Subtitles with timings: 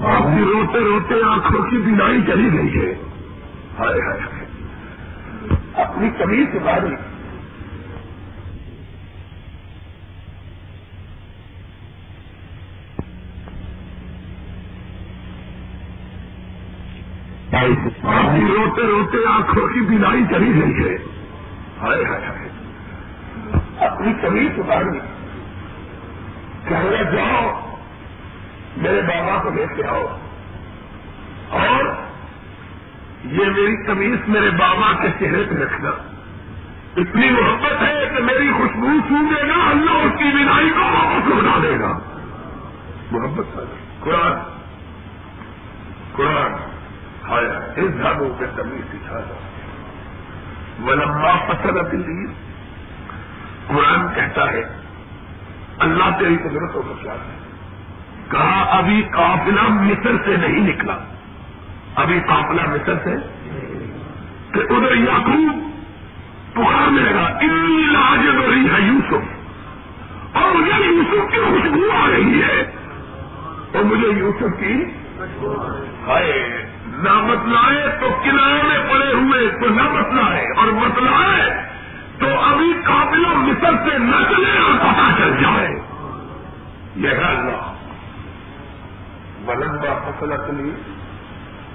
[0.00, 2.94] آپ کی روتے روتے آنکھوں کی بینائی چلی گئی ہے۔
[3.78, 4.44] ہائے ہائے
[5.74, 6.58] اپنی کمی سے
[18.02, 20.96] آپ روتے روتے آنکھوں کی بینائی چلی گئی ہے۔
[21.80, 22.48] ہائے ہائے ہائے۔
[23.78, 24.98] اپنی کمی سے باری
[26.68, 27.59] کہنے جاؤ۔
[28.76, 30.18] میرے بابا کو لے کے آؤ۔
[31.48, 31.84] اور
[33.24, 35.90] یہ میری تمیز میرے بابا کے چہرے پہ رکھنا۔
[36.96, 41.58] اتنی محبت ہے کہ میری خوشبو سونگے گا، اللہ اس کی بینائی کو واپس لوٹا
[41.62, 41.98] دے گا۔
[43.10, 43.58] محبت
[44.00, 44.32] قرآن۔
[46.12, 46.52] قرآن۔
[47.28, 49.34] ہایا اس دھابوں کے تمیز سکھا تھا
[50.86, 52.26] ولما پسند دلی
[53.66, 54.62] قرآن کہتا ہے،
[55.78, 57.39] اللہ تیری قدرتوں کو کیا ہے۔
[58.30, 60.96] کہا ابھی قافلہ مصر سے نہیں نکلا۔
[61.94, 63.14] ابھی قافلہ مصر سے۔
[64.52, 65.70] کہ ادھر یعقوب
[66.52, 68.18] پکارنے لگا اتنی لاج
[68.50, 69.40] رہی ہے یوسف۔
[70.36, 72.60] اور مجھے یوسف کی خوشبو آ رہی ہے۔
[73.74, 74.84] اور مجھے یوسف کی
[76.06, 81.62] ہائے، نہ بتلائے تو کنارے میں پڑے ہوئے، تو نہ بتلائے اور بتلائے
[82.18, 85.80] تو ابھی قابل مصر سے نہ چلے اور پتا چل جائے۔
[86.96, 87.69] یہ ہے اللہ۔
[89.46, 90.70] ولنبا فصل اپنی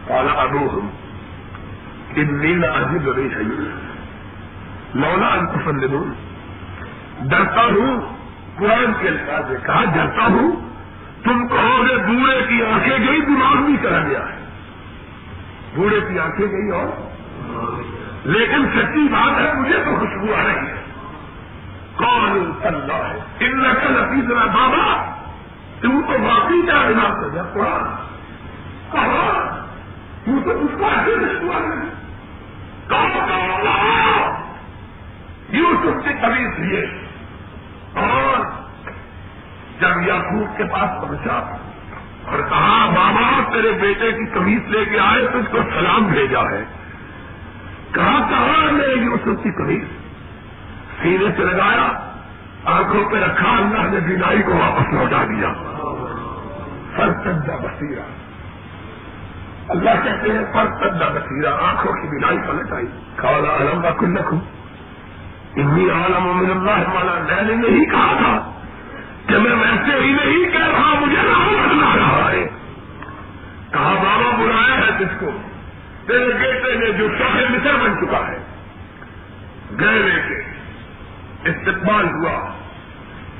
[0.08, 0.90] کالا ابو ہوں
[2.16, 3.44] ان نیلا عجیب رہی ہے
[4.94, 5.36] لولا
[7.22, 8.00] ڈرتا ہوں
[8.58, 10.76] قرآن کے الفاظ سے کہا ڈرتا ہوں
[11.24, 14.38] تم کہو گے، بوڑھے کی آنکھیں گئی، دماغ بھی چلا گیا ہے۔
[15.76, 16.88] بوڑھے کی آنکھیں گئی اور؟
[18.28, 20.82] لیکن سچی بات ہے، مجھے تو خوشبو آ رہی ہے۔
[21.96, 24.85] کون اللہ ہے ان نقل حفیظ بابا
[26.62, 27.84] تو واقعی کیا بنا جب قرآن
[28.92, 29.56] کہا
[30.26, 31.86] تو اس کو ایسے خوشبو
[35.50, 36.86] یوسف سے کبھی دیے۔
[37.94, 38.44] اور
[39.80, 41.34] جب یعقوب کے پاس پہنچا
[42.26, 46.42] اور کہا، بابا، تیرے بیٹے کی کمیز لے کے آئے تو اس کو سلام بھیجا
[46.42, 46.64] ہے۔
[47.92, 49.84] کہاں کہاں میں یوسف کی کمیز
[51.02, 52.12] سینے سے لگایا،
[52.66, 55.75] آنکھوں پہ رکھا، اللہ نے بینائی کو واپس لوٹا دیا۔
[56.98, 58.06] سر سجا بسیرا
[59.70, 62.86] اللہ کہتے ہیں پر سجا بسیرا آنکھوں کی بینائی پلٹ آئی
[63.18, 64.40] کھانا علم کا کل رکھوں
[65.56, 68.52] انی عالم من اللہ والا میں نے نہیں کہا تھا
[69.28, 72.46] کہ میں ویسے ہی نہیں کہہ رہا، مجھے نام بدلا رہا ہے۔
[73.72, 75.30] کہا، بابا بلایا ہے جس کو۔
[76.08, 78.40] تیرے بیٹے نے جو شاہ مصر بن چکا ہے۔
[79.80, 80.42] گئے لے کے۔
[81.50, 82.52] استقبال ہوا۔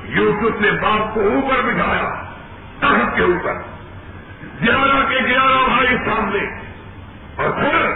[0.04, 2.25] یوسف نے باپ کو اوپر بٹھایا۔
[2.78, 3.52] تخت کے اوپر۔
[4.62, 6.60] گیارہ کے گیارہ بھائی سامنے۔
[7.36, 7.90] اور پھر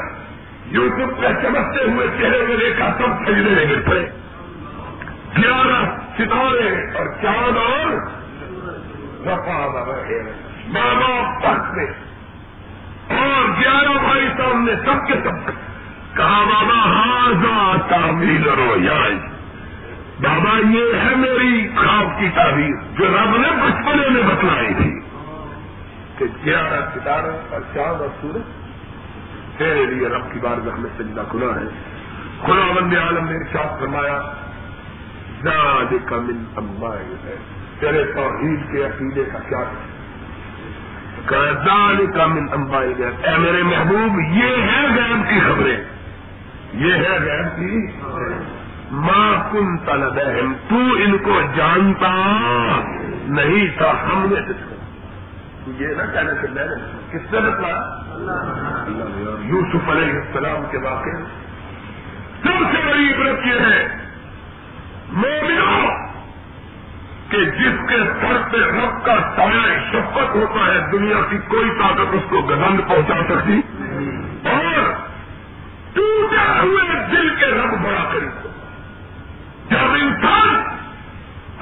[0.64, 4.06] یوسف کا چمکتے ہوئے چہرے میں دیکھا سب سجنے میں گر پڑے۔
[5.36, 5.84] گیارہ
[6.18, 7.96] ستارے اور چاند اور
[10.68, 11.86] بابا پک میں۔
[13.18, 15.50] اور گیارہ بھائی سامنے سب کے سب۔
[16.16, 19.39] کہا، بابا ہاضا تعمیر رو یار
[20.22, 25.00] بابا یہ ہے میری خواب کی تعبیر جو رب نے بچپنے میں بتلائی تھی۔
[26.18, 28.42] کہ گیارہ ستارے اور چاند اور سورج
[29.58, 31.66] تیرے لیے رب کی بار میں سجدہ کھلا ہے۔
[32.44, 34.22] کھلا بند عالم نے ارشاد فرمایا
[35.42, 37.36] زاد کا من امبائے ہے۔
[37.78, 39.64] تیرے توحید کے عقیدے کا کیا
[41.52, 45.76] زاد کا من امبائی گئے اے میرے محبوب، یہ ہے غیب کی خبریں۔
[46.74, 47.86] یہ ہے غیب کی
[48.90, 50.18] ماں کن طلب
[50.68, 52.10] تو ان کو جانتا
[53.26, 54.74] نہیں تھا، ہم نے کس کو۔
[55.78, 56.74] یہ نہ کہنا کہ میں نے
[57.10, 58.00] کس نے بتلایا
[59.40, 61.16] یوسف علیہ السلام کے واقع
[62.42, 63.96] سب سے بڑی عبرت یہ ہے
[65.12, 65.88] مومنو
[67.28, 72.14] کہ جس کے سر پہ رب کا سایہ شفقت ہوتا ہے، دنیا کی کوئی طاقت
[72.14, 73.60] اس کو گزند پہنچا سکتی۔
[74.48, 74.92] اور
[75.92, 78.39] ٹوٹے ہوئے دل کے رب بڑا کر
[79.70, 80.56] جب انسان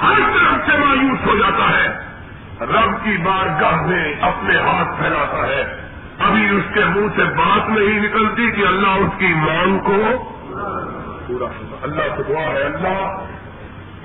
[0.02, 1.88] ہر طرف سے مایوس ہو جاتا ہے،
[2.60, 5.76] رب کی بارگاہ میں اپنے ہاتھ پھیلاتا ہے۔
[6.18, 10.28] ابھی اس کے منہ سے بات نہیں نکلتی کہ اللہ اس کی مانگ کو
[11.26, 11.46] پورا
[11.82, 13.24] اللہ سے دعا ہے، اللہ،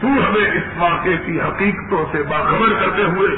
[0.02, 3.36] تو ہمیں اس واقعے کی حقیقتوں سے باخبر کرتے ہوئے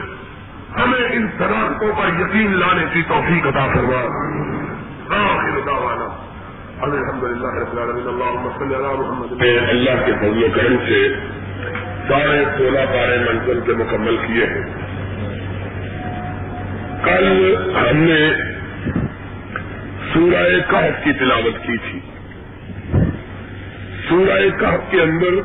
[0.81, 4.01] ہمیں ان صنعتوں پر یقین لانے کی توفیق عطا کروا
[5.81, 6.24] والا
[6.81, 7.47] الحمد للہ
[9.69, 11.15] اللہ کے فضل و کرم سے
[12.07, 14.63] سارے سولہ بارہ منزل کے مکمل کیے ہیں۔
[17.03, 18.33] کل ہم نے
[20.13, 21.99] سورہ کہف کی تلاوت کی تھی۔
[24.09, 25.41] سورہ کہف کے اندر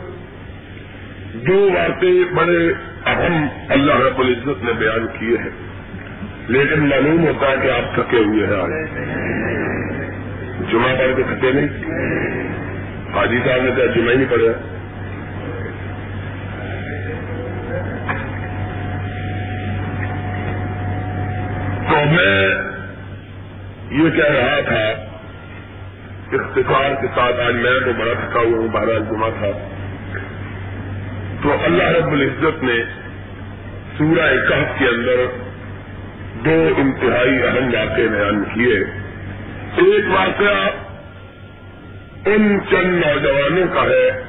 [1.35, 2.73] دو باتیں بڑے
[3.07, 5.51] اہم اللہ رب العزت نے بیان کیے ہیں،
[6.49, 8.71] لیکن معلوم ہوتا ہے کہ آپ تھکے ہوئے ہیں۔ آج
[10.73, 11.69] جمعہ پڑھ کے تھکے نہیں؟
[13.15, 14.53] حاجی صاحب نے کہا جمعہ ہی نہیں پڑھا۔
[21.91, 22.49] تو میں
[23.91, 24.89] یہ کہہ رہا تھا،
[26.33, 29.69] اختصار کے ساتھ آج میں تو بڑا تھکا ہوا ہوں بارہ جمعہ تھا۔
[31.43, 32.83] تو اللہ رب العزت نے
[33.99, 35.17] سورہ کہف کے اندر
[36.45, 39.10] دو انتہائی اہم واقع بیان کیے۔
[39.77, 40.71] ایک واقعہ
[42.27, 44.25] ان چند نوجوانوں کا ہے،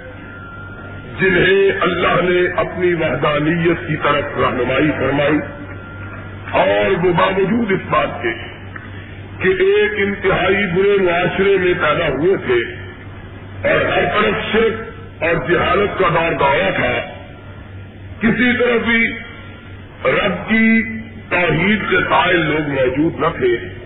[1.19, 5.37] جنہیں اللہ نے اپنی وحدانیت کی طرف رہنمائی فرمائی
[6.51, 8.33] اور وہ باوجود اس بات کے
[9.43, 12.75] کہ ایک انتہائی برے معاشرے میں پیدا ہوئے تھے
[13.69, 14.73] اور ہر طرف شرک
[15.23, 17.01] اور جہالت کا دور دورہ تھا۔
[18.19, 19.17] کسی طرح بھی
[20.05, 20.99] رب کی
[21.29, 23.80] توحید کے قائل لوگ موجود نہ تھے۔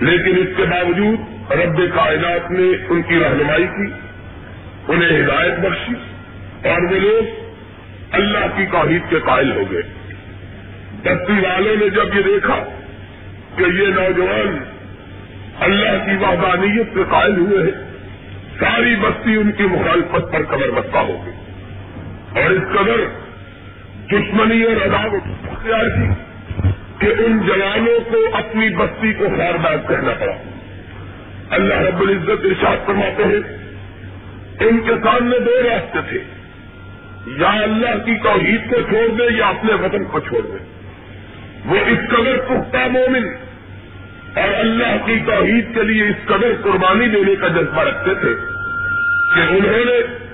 [0.00, 3.92] لیکن اس کے باوجود رب کائنات نے ان کی رہنمائی کی،
[4.88, 5.94] انہیں ہدایت بخشی
[6.68, 7.52] اور وہ لوگ
[8.12, 9.82] اللہ کی توحید کے قائل ہو گئے۔
[11.02, 12.64] بستی والوں نے جب یہ دیکھا
[13.56, 14.58] کہ یہ نوجوان
[15.60, 17.90] اللہ کی وحدانیت کے قائل ہوئے ہیں،
[18.60, 21.34] ساری بستی ان کی مخالفت پر قبر بستا ہو گئی۔
[22.42, 23.00] اور اس قدر
[24.06, 26.35] دشمنی اور عداوت اختیار کی
[26.98, 30.32] کہ ان جوانوں کو اپنی بستی کو خاردار کہنا پڑا۔
[31.50, 33.66] اللہ رب العزت ارشاد فرماتے ہیں،
[34.60, 36.18] ان کے سامنے دو راستے تھے۔
[37.26, 40.58] یا اللہ کی توحید کو چھوڑ دے یا اپنے وطن کو چھوڑ دے۔
[41.64, 43.26] وہ اس قدر پختہ مومن
[44.38, 48.34] اور اللہ کی توحید کے لیے اس قدر قربانی دینے کا جذبہ رکھتے تھے
[49.34, 50.26] کہ انہوں نے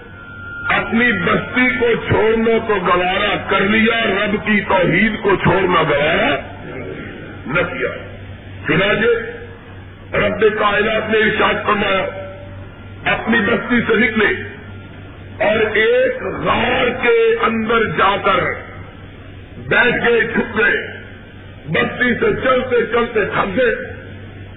[0.75, 6.52] اپنی بستی کو چھوڑنا تو گوارا کر لیا، رب کی توحید کو چھوڑنا گوارا۔
[7.47, 7.89] نہ کیا۔
[8.69, 12.07] چنانچہ رب کائنات نے ارشاد فرمایا،
[13.13, 14.43] اپنی بستی سے نکلے
[15.45, 18.41] اور ایک غار کے اندر جا کر
[19.57, 21.03] بیٹھ گئے، چھپ گئے۔
[21.67, 23.75] بستی سے چلتے چلتے تھک گئے۔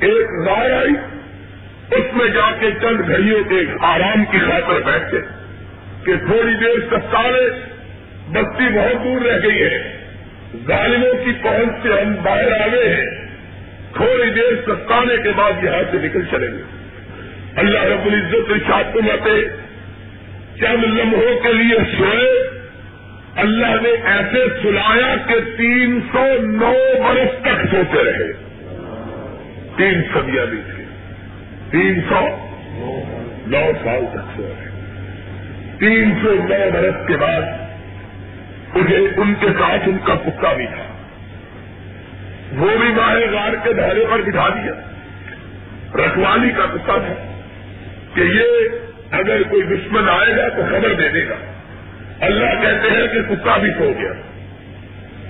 [0.02, 0.92] ایک غار آئی،
[1.92, 5.22] اس میں جا کے چند گھڑیوں کے آرام کی خاطر بیٹھ گئے
[6.06, 7.22] کہ تھوڑی دیر سستا
[8.28, 10.05] بستی بہت دور رہ گئی ہے۔
[10.68, 13.25] ظالموں کی پہنچ سے ہم باہر آ گئے ہیں۔
[13.94, 16.63] تھوڑی دیر سستانے کے بعد یہاں سے نکل چلیں گے
[17.56, 19.42] اللہ رب العزت ارشاد کو متے
[20.60, 22.50] چند لمحوں کے لیے سوئے۔
[23.36, 26.74] اللہ نے ایسے سلایا کہ تین سو نو
[27.04, 28.31] برس تک سوتے رہے۔
[29.78, 30.62] تین سدیاں بھی
[31.72, 32.28] تین سو
[33.48, 34.69] نو سال تک سو رہے
[35.80, 37.65] تین سو نو برس کے بعد
[38.75, 40.83] انہیں ان کے ساتھ ان کا کتا بھی تھا۔
[42.51, 44.74] وہ بھی ماہر غار کے دہرے پر بٹھا دیا۔
[46.06, 47.42] رکھوالی کا کتا تھا
[48.13, 48.45] کہ یہ
[49.12, 51.36] اگر کوئی دشمن آئے گا تو خبر دے دے گا۔
[52.19, 54.12] اللہ کہتے ہیں کہ کتا بھی سو گیا۔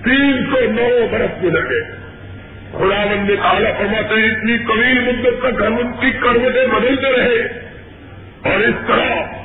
[0.04, 1.82] تین سو نو برس گزر گئے۔
[2.72, 7.70] خدا بند کالا فرماتے اتنی طویل مدت تک ہم ان کی کروٹیں بدلتے رہے۔
[8.50, 9.45] اور اس طرح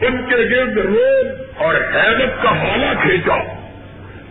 [0.00, 1.26] ان کے گرد روز
[1.56, 3.36] اور حیرت کا حالہ کھینچا۔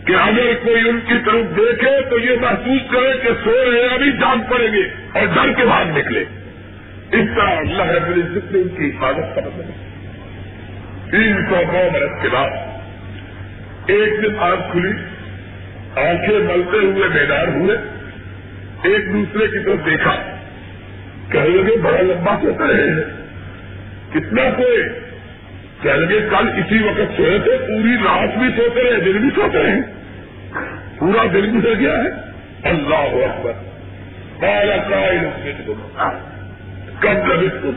[0.06, 4.12] کہ اگر کوئی ان کی طرف دیکھے تو یہ محسوس کرے کہ سو رہے ابھی
[4.12, 4.82] جان پڑیں گے
[5.12, 6.20] اور ڈر کے بعد نکلے۔
[7.12, 9.62] اس طرح اللہ رب العزت نے ان کی حفاظت کر دی
[11.10, 12.50] تین سو نو برس کے بعد
[13.86, 14.92] ایک دن آنکھ کھلی،
[16.08, 17.76] آنکھیں ملتے ہوئے بیدار ہوئے۔
[18.82, 20.16] ایک دوسرے کی طرف دیکھا۔
[21.32, 23.26] کہنے لگے، بڑا لمبا سوتے رہے ہیں
[24.10, 25.07] کتنا سوئے
[25.82, 29.62] کہنے لگے، کل اسی وقت سوئے تھے، پوری رات بھی سوتے رہے، دن بھی سوتے
[29.62, 29.76] رہے۔
[30.98, 32.28] پورا دن گزر گیا ہے۔
[32.64, 33.52] اللہ اکبر۔
[34.40, 36.18] بالا کا
[37.00, 37.70] کب لبس تم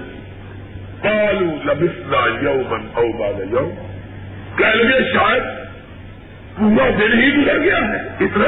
[1.01, 3.71] بالو لبسنا یو من او بال یو
[4.57, 5.43] کہہ لگے، شاید
[6.57, 8.47] پورا دن ہی گزر گیا ہے، اتنا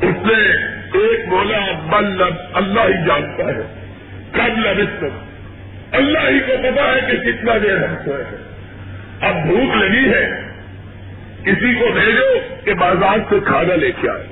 [0.00, 0.52] اس نے
[0.98, 3.90] ایک بولا، بل لب، اللہ ہی جانتا ہے۔
[4.32, 5.33] کب لبس تم
[5.92, 8.54] اللہ ہی کو پتا ہے کہ کتنا دیر ہم سوئے ہیں۔
[9.20, 10.44] اب بھوک لگی ہے۔
[11.44, 14.26] کسی کو بھیجو کہ بازار سے کھانا لے کے آئے۔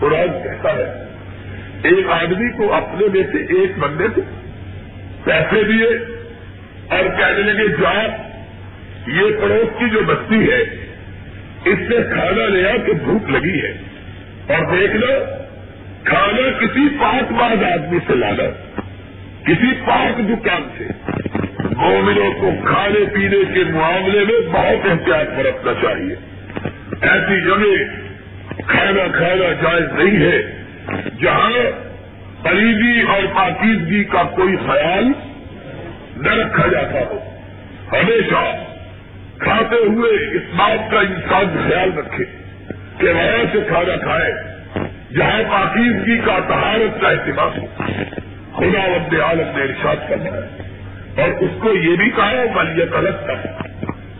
[0.00, 1.04] قرآن کہتا ہے،
[1.82, 4.20] ایک آدمی کو اپنے میں سے ایک بندے کو
[5.24, 5.86] پیسے دیے
[6.90, 8.02] اور کہنے لگے، جا،
[9.06, 10.60] یہ پڑوس کی جو بستی ہے،
[11.64, 13.72] اس سے کھانا لیا کہ بھوک لگی ہے۔
[14.48, 15.06] اور دیکھ لو
[16.04, 18.80] کھانا کسی پاک باز آدمی سے لانا۔
[19.46, 20.84] کسی پاک دکان سے۔
[21.76, 26.14] مومنوں کو کھانے پینے کے معاملے میں بہت احتیاط برتنا چاہیے۔
[27.02, 27.84] ایسی جگہ
[28.66, 30.64] کھانا کھانا جائز نہیں ہے
[31.22, 31.50] جہاں
[32.42, 35.04] قریبی اور پاکیزگی کا کوئی خیال
[36.16, 37.18] نہ رکھا جاتا ہو۔
[37.92, 38.52] ہمیشہ
[39.38, 42.24] کھاتے ہوئے اس بات کا انسان خیال رکھے
[42.98, 44.32] کہ وہاں سے کھانا کھائے
[45.16, 47.66] جہاں پاکیزگی کا تہارت کا اہتمام ہو۔
[48.56, 50.62] خدا وند عالم نے ارشاد کرنا ہے
[51.22, 53.62] اور اس کو یہ بھی کہا ملیت الگ تھا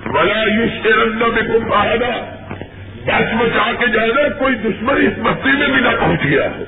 [0.06, 2.34] بلا یو شیرنگا میں کم پہاڑا
[3.04, 6.64] بس بچا کے جائے گا کوئی دشمن اس بستی میں بھی نہ پہنچ گیا ہو۔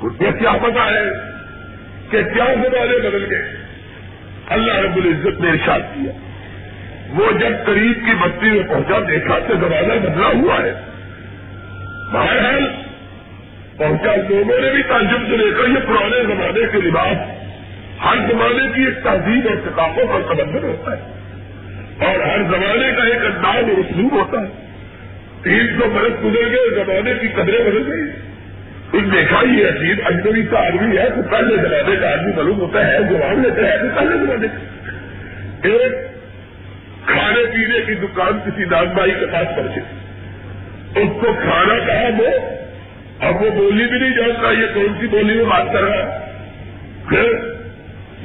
[0.00, 1.10] اس کو کیا پتا ہے
[2.10, 3.56] کہ کیا زمانے بدل گئے۔
[4.46, 6.12] اللہ رب العزت نے ارشاد کیا۔
[7.08, 10.74] وہ جب قریب کی بستی میں پہنچا، دیکھا تو زمانہ بدلا ہوا ہے۔
[12.12, 12.64] بہرحال
[13.78, 17.16] پہنچا لوگوں نے بھی تعجب سے لے کر یہ پرانے زمانے کے لباس
[18.04, 21.02] ہر زمانے کی ایک تہذیب اور ثقافت اور سبندن ہوتا ہے۔
[22.06, 24.46] اور ہر زمانے کا ایک انداز اور اسلوب ہوتا ہے۔
[25.42, 28.28] تین سو برس گزر گئے، زمانے کی قدریں بدل گئی
[28.90, 32.86] تم دیکھا یہ عجیب اجنبی کا آدمی ہے تو پہلے زمانے کا آدمی معلوم ہوتا
[32.86, 34.88] ہے جوان لیتے ہیں تو پہلے زمانے کا۔
[35.68, 35.92] ایک
[37.06, 39.80] کھانے پینے کی دکان کسی ناگ بائی کے پاس پہنچے
[41.00, 42.57] اس کو کھانا کہا وہ
[43.20, 46.18] اب وہ بولی بھی نہیں جانتا یہ کون سی بولی میں بات کر رہا ہے؟
[47.08, 47.32] پھر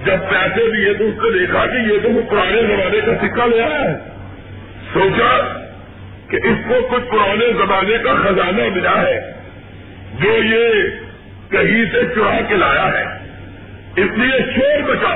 [0.06, 3.48] جب پیسے دیے تو اس کو دیکھا کہ یہ تو وہ پرانے زمانے کا سکہ
[3.48, 3.98] لے آیا ہے۔
[4.94, 5.58] سوچا
[6.30, 9.32] کہ اس کو کچھ پرانے زمانے کا خزانہ ملا ہے۔
[10.20, 10.74] جو یہ
[11.50, 13.04] کہیں سے چڑا کے لایا ہے۔
[13.96, 15.16] اس لیے شور بچا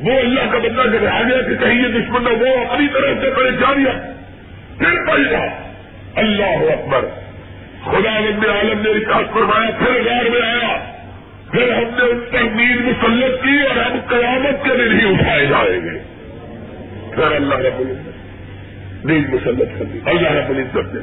[0.00, 3.30] وہ اللہ کا بندہ جب آ گیا کہ کہیں یہ دشمن وہ اپنی طرف سے
[3.30, 4.12] پڑے جا دیا
[4.78, 5.46] پھر پڑ گیا
[6.14, 7.25] اللہ اکبر۔
[7.86, 10.92] خدا بند عالم نے رکاس فرمایا، پھر غیر میں آیا۔
[11.52, 15.46] پھر ہم نے ان پر نیند مسلط کی اور ہم قیامت کے دن ہی اٹھائے
[15.46, 16.02] جائیں گے۔
[17.14, 21.00] پھر اللہ رب العزت نیند مسلط کر دی۔ اللہ رب العزت نے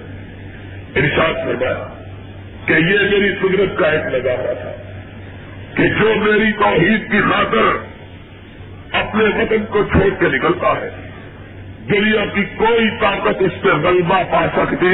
[0.95, 1.87] ارشاد فرمایا
[2.65, 4.71] کہ یہ میری قدرت کا ایک نظارہ تھا
[5.75, 7.93] کہ جو میری توحید کی خاطر
[8.91, 10.89] اپنے وطن کو چھوڑ کے نکلتا ہے،
[11.89, 14.87] دنیا کی کوئی طاقت اس پہ غلبہ پا سکتی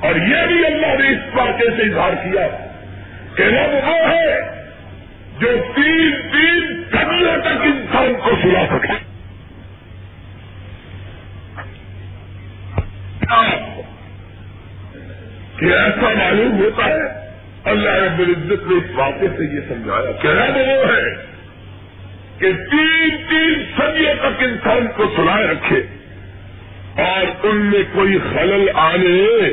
[0.00, 2.48] اور یہ بھی اللہ نے اس واقعے سے اظہار کیا
[3.34, 4.40] کہ رب وہ ہے
[5.38, 8.92] جو تین تین صدیوں تک انسان کو سلا سکے۔
[15.56, 17.30] کہ ایسا معلوم ہوتا ہے،
[17.64, 21.26] اللہ رب العزت نے اس واقعے سے یہ سمجھایا کہ رب وہ ہے
[22.38, 25.82] کہ تین تین صدیوں تک انسان کو سنائے رکھے
[27.02, 29.48] اور ان میں کوئی خلل آنے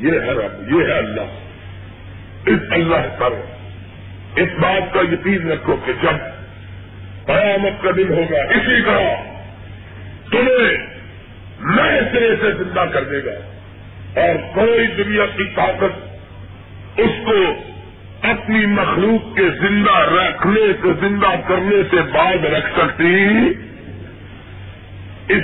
[0.00, 1.20] یہ ہے رب، یہ ہے اللہ۔
[2.46, 3.30] اس اللہ پر
[4.36, 6.16] اس بات کا یقین رکھو کہ جب
[7.26, 9.00] قیامت کا دن ہوگا، اسی طرح
[10.30, 10.86] تمہیں
[11.60, 13.30] نئے سرے سے زندہ کر دے گا۔
[14.20, 16.18] اور کوئی دنیا کی طاقت
[17.00, 17.54] اس کو
[18.22, 23.26] اپنی مخلوق کے زندہ رکھنے سے، زندہ کرنے سے بعد رکھ سکتی۔
[25.28, 25.42] اس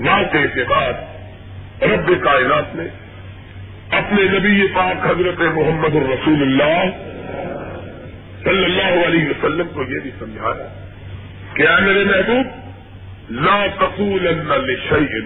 [0.00, 0.92] واقعے کے بعد
[1.82, 3.03] رب کائنات نے
[3.96, 6.80] اپنے نبی پاک حضرت محمد الرسول اللہ
[8.44, 10.66] صلی اللہ علیہ وسلم کو یہ بھی سمجھایا
[11.54, 12.46] کہ اے میرے محبوب،
[13.44, 14.24] لا تقول
[14.66, 15.20] لشيء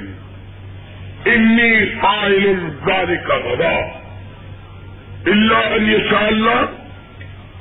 [1.27, 2.45] انی فاعل
[2.87, 3.79] ذلك غدا
[5.33, 6.61] اللہ ان شاء اللہ،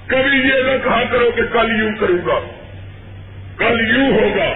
[0.07, 2.39] کبھی یہ نہ کہا کرو کہ کل یوں کروں گا،
[3.57, 4.51] کل یوں ہوگا،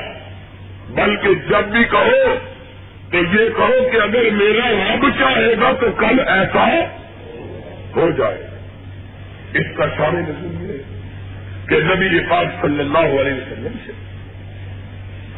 [0.96, 2.36] بلکہ جب بھی کہو
[3.12, 6.68] تو یہ کہو کہ اگر میرا رب چاہے گا تو کل ایسا
[7.96, 8.48] ہو جائے
[9.54, 10.78] اس کا شامل نظر ہے
[11.68, 13.92] کہ نبی پاک صلی اللہ علیہ وسلم سے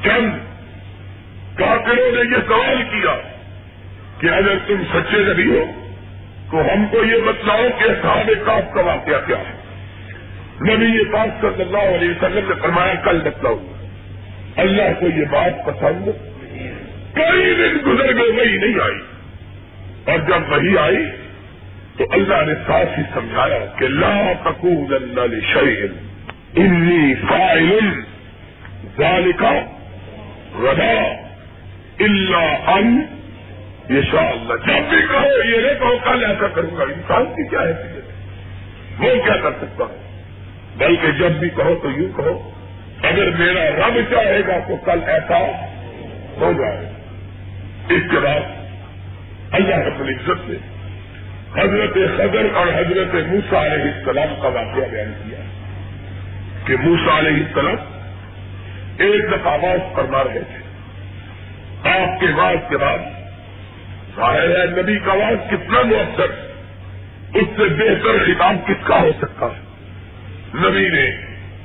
[0.03, 0.29] چند
[1.57, 3.15] کافروں نے یہ سوال کیا
[4.19, 5.65] کہ اگر تم سچے نبی ہو
[6.51, 9.63] تو ہم کو یہ بتلاؤ کہ صحاب کاف کا واقعہ کیا ہے۔
[10.61, 11.03] نبی یہ
[11.41, 13.55] صلی اللہ علیہ وسلم نے فرمایا، کل بتلاؤ
[14.55, 16.09] اللہ کو یہ بات پسند
[17.13, 18.99] کئی دن گزر گئے، وہی نہیں آئی۔
[20.05, 21.05] اور جب وہی آئی،
[21.97, 25.93] تو اللہ نے ساتھ ہی سمجھایا کہ لا تقول اللہ شعیل
[26.55, 28.01] انی فائل
[28.97, 29.51] ذالکا
[30.59, 31.23] ردا
[31.99, 33.01] اللہ ان
[33.89, 37.49] یہ شاء اللہ۔ جب بھی کہو، یہ نہیں کہو، کل ایسا کروں گا۔ انسان کی
[37.49, 37.99] کیا ہے؟
[38.99, 40.23] وہ کیا کر سکتا ہے؟
[40.77, 42.51] بلکہ جب بھی کہو تو یوں کہو،
[43.03, 45.39] اگر میرا رب چاہے گا تو کل ایسا
[46.39, 46.92] ہو جائے۔
[47.89, 48.39] اس کے بعد
[49.51, 50.55] اللہ رب العزت نے
[51.61, 55.37] حضرت خضر اور حضرت موسا علیہ السلام کا واقعہ بیان کیا
[56.65, 57.75] کہ موسا علیہ السلام
[58.97, 60.63] ایک دفعہ آواز فرما رہے تھے۔
[61.89, 62.97] آپ کے بعد کے بعد
[64.15, 66.27] ظاہر ہے نبی کا آواز کتنا مؤثر،
[67.33, 69.61] اس سے بہتر خطاب کس کا ہو سکتا ہے؟
[70.55, 71.11] نبی نے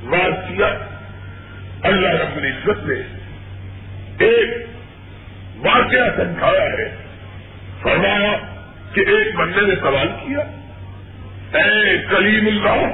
[0.03, 0.67] بات کیا،
[1.81, 2.95] اللہ رب العزت نے
[4.25, 4.68] ایک
[5.63, 6.95] واقعہ سمجھایا ہے۔
[7.81, 8.37] فرمایا
[8.93, 10.39] کہ ایک بندے نے سوال کیا،
[11.57, 12.85] اے کلیم اللہ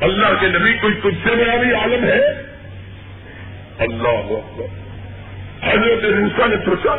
[0.00, 2.20] اللہ کے نبی کوئی تجھ سے بڑا بھی عالم ہے؟
[3.78, 4.32] اللہ
[5.62, 6.96] حضرت موسا نے سوچا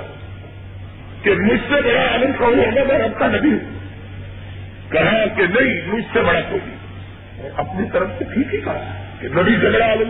[1.23, 3.79] کہ مجھ سے بڑا عالم کون ہوگا میں رب کا اچھا نبی ہوں۔
[4.91, 6.75] کہا کہ نہیں، مجھ سے بڑا کوئی
[7.55, 10.09] اپنی طرف سے ٹھیک ہی کہا کہ نبی سے بڑا عالم۔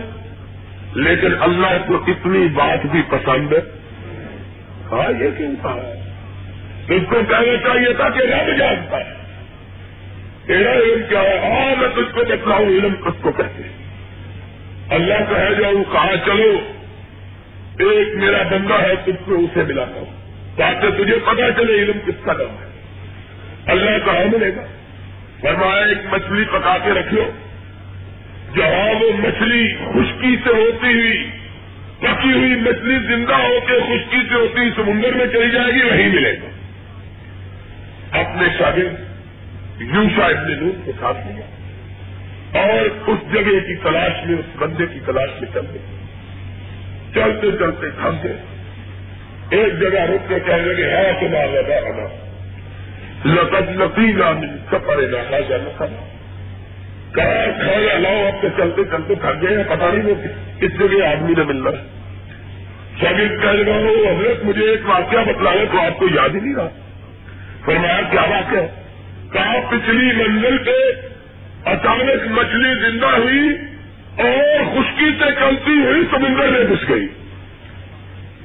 [0.94, 3.77] لیکن اللہ کو اتنی بات بھی پسند ہے
[4.92, 5.92] ہاں یہ کیوں کہا
[6.88, 9.18] اس کو کہنا چاہیے تھا کہ رب جانتا ہے۔
[10.46, 13.62] تیرا علم کیا ہے؟ ہاں میں تجھ کو بتلاؤں علم کس کو کہتے
[14.88, 16.58] اللہ کہہ جاؤں کہا چلو،
[17.78, 20.18] ایک میرا بندہ ہے، تجھ کو اسے ملاتا ہوں۔
[20.56, 22.68] تاکہ تجھے پتا چلے علم کس کا نام ہے۔
[23.66, 24.62] اللہ کہاں ملے گا۔
[25.40, 27.30] فرمایا، ایک مچھلی پکا کے رکھو
[28.56, 31.30] جہاں وہ مچھلی خشکی سے ہوتی ہوئی
[32.00, 36.08] پکی ہوئی مچھلی زندہ ہو کے خشکی سے ہوتی سمندر میں چلی جائے گی، وہیں
[36.08, 36.48] ملے گا
[38.20, 39.08] اپنے شاگرد
[39.80, 41.44] یوشا ابن نور کو ساتھ لیا
[42.62, 45.78] اور اس جگہ کی تلاش میں، اس بندے کی تلاش میں چلتے۔
[47.14, 48.36] چلتے چلتے تھم گئے
[49.50, 52.08] ایک جگہ رک کے کہنے لگے ہاں تمہارا لگا ہما
[53.24, 54.24] لقد نتیجہ
[54.70, 55.84] سفر علاقہ جانا تھا
[57.14, 60.14] کہا کھانا لاؤ اب تو چلتے چلتے تھک گئے ہیں پتا نہیں وہ
[60.60, 61.98] کس جگہ آدمی نے ملنا ہے۔
[63.00, 66.54] شاگرد کہنے لگا وہ حضرت مجھے ایک واقعہ بتلایا تو آپ کو یاد ہی نہیں
[66.54, 66.68] رہا۔
[67.64, 68.68] فرمایا، کیا بات ہے
[69.32, 70.92] کہا، پچھلی منزل پہ
[71.64, 73.48] اچانک مچھلی زندہ ہوئی
[74.18, 77.06] اور خشکی سے چلتی ہوئی سمندر میں گھس گئی۔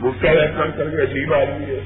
[0.03, 1.79] گسا ایسا کر کے عجیب آدمی ہے۔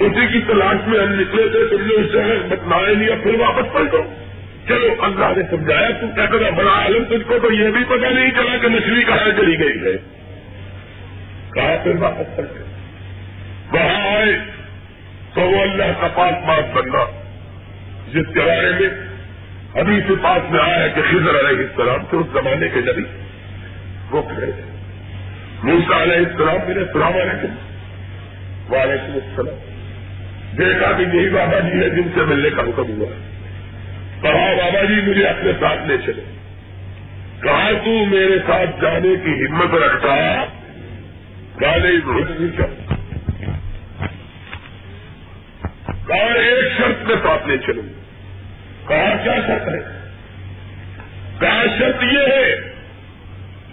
[0.00, 3.72] اسی کی تلاش میں ہم نکلے تھے، تم نے اس جگہ بتلایا نہیں پھر واپس
[3.72, 4.02] پلٹو۔
[4.68, 8.10] چلو اللہ نے سمجھایا تم کہتے تھا بڑا عالم تجھ کو تو یہ بھی پتا
[8.10, 9.96] نہیں چلا کہ مچھلی کہاں چلی گئی ہے۔
[11.54, 12.64] کہا پھر واپس پلٹے
[13.72, 14.38] وہاں آئے
[15.34, 17.04] تو وہ اللہ کا پاس بات بننا
[18.08, 18.88] جس کے بارے میں
[19.80, 23.02] ابھی سے پاس میں آیا ہے کہ خضر علیہ السلام تھے اس زمانے کے نبی
[24.10, 24.62] وہ کھڑے تھے۔
[25.62, 27.54] موسا علیہ السلام میرے سلام علیکم۔
[28.72, 29.72] وعلیکم السلام۔
[30.58, 33.31] دیکھا کہ یہی بابا جی ہے جن سے ملنے کا حکم ہوا۔ ہے
[34.22, 36.22] کہا، بابا جی مجھے اپنے ساتھ لے چلے
[37.40, 40.44] کہا، تو میرے ساتھ جانے کی ہمت رکھتا
[41.58, 42.94] کہا نہیں بہت نہیں چلتا
[46.06, 47.82] کہا، ایک شرط میں ساتھ لے چلوں.
[48.88, 49.80] کہا، کیا شرط ہے؟
[51.40, 52.54] کہا، شرط یہ ہے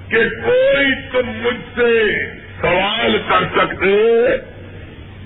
[0.08, 2.26] کہ کوئی تم مجھ سے
[2.62, 3.96] سوال کر سکتے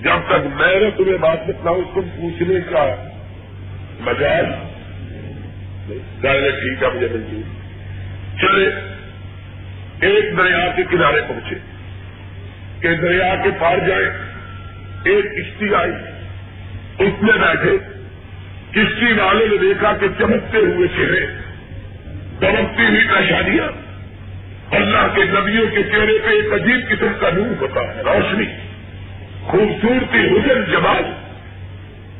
[0.02, 2.94] جب تک میں نے تمہیں بات بتلاؤں، تم پوچھنے کا
[4.00, 4.73] مجاز
[5.86, 7.64] ٹھیک ہے مجھے منظور
[8.40, 8.70] چلے،
[10.06, 11.54] ایک دریا کے کنارے پہنچے۔
[12.80, 14.04] کہ دریا کے پار جائے،
[15.04, 15.92] ایک کشتی آئی۔
[16.98, 17.78] اس میں بیٹھے۔
[18.70, 21.26] کشتی والے نے دیکھا کہ چمکتے ہوئے چہرے۔
[22.40, 23.66] چمکتی ہوئی پیشانیاں
[24.70, 28.44] اللہ کے نبیوں کے چہرے پہ ایک عجیب قسم کا نور ہوتا ہے، روشنی۔
[29.40, 31.04] خوبصورتی، حسن، جمال۔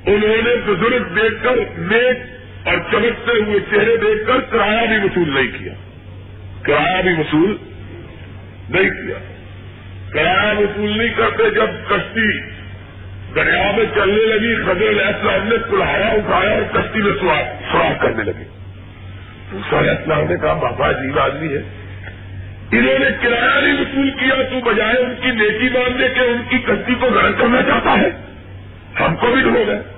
[0.07, 2.34] انہوں نے بزرگ دیکھ کر نیک
[2.65, 5.73] اور چمکتے ہوئے چہرے دیکھ کر کرایہ بھی وصول نہیں کیا۔
[6.63, 7.57] کرایہ بھی وصول
[8.71, 9.19] نہیں کیا۔
[10.13, 12.41] کرایہ وصول نہیں کرتے جب کشتی
[13.35, 18.25] دریا میں چلنے لگی خزر علیہ السلام نے کلایا اٹھایا اور کشتی میں سوار کرنے
[18.25, 18.49] لگے۔
[19.53, 21.63] علیہ السلام نے کہا، بابا، عجیب آدمی ہے۔
[22.73, 26.59] انہوں نے کرایہ نہیں وصول کیا، تو بجائے ان کی نیکی ماننے کے ان کی
[26.59, 28.11] کشتی کو گرم کرنا چاہتا ہے۔
[29.01, 29.94] ہم کو بھی ڈھو گئے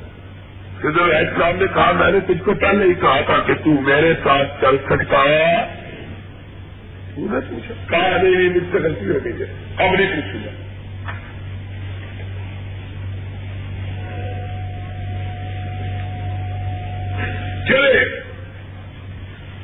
[0.87, 4.14] خزر علیہ نے کہا، میں نے تجھ کو پہلے ہی کہا تھا کہ تو میرے
[4.25, 5.57] ساتھ چل سکتا ہے۔
[7.14, 9.46] پوچھا، کہا نہیں مجھ سے غلطی ہو گئی ہے۔
[9.77, 10.51] اب نہیں پوچھوں گا۔
[17.68, 18.20] چلے۔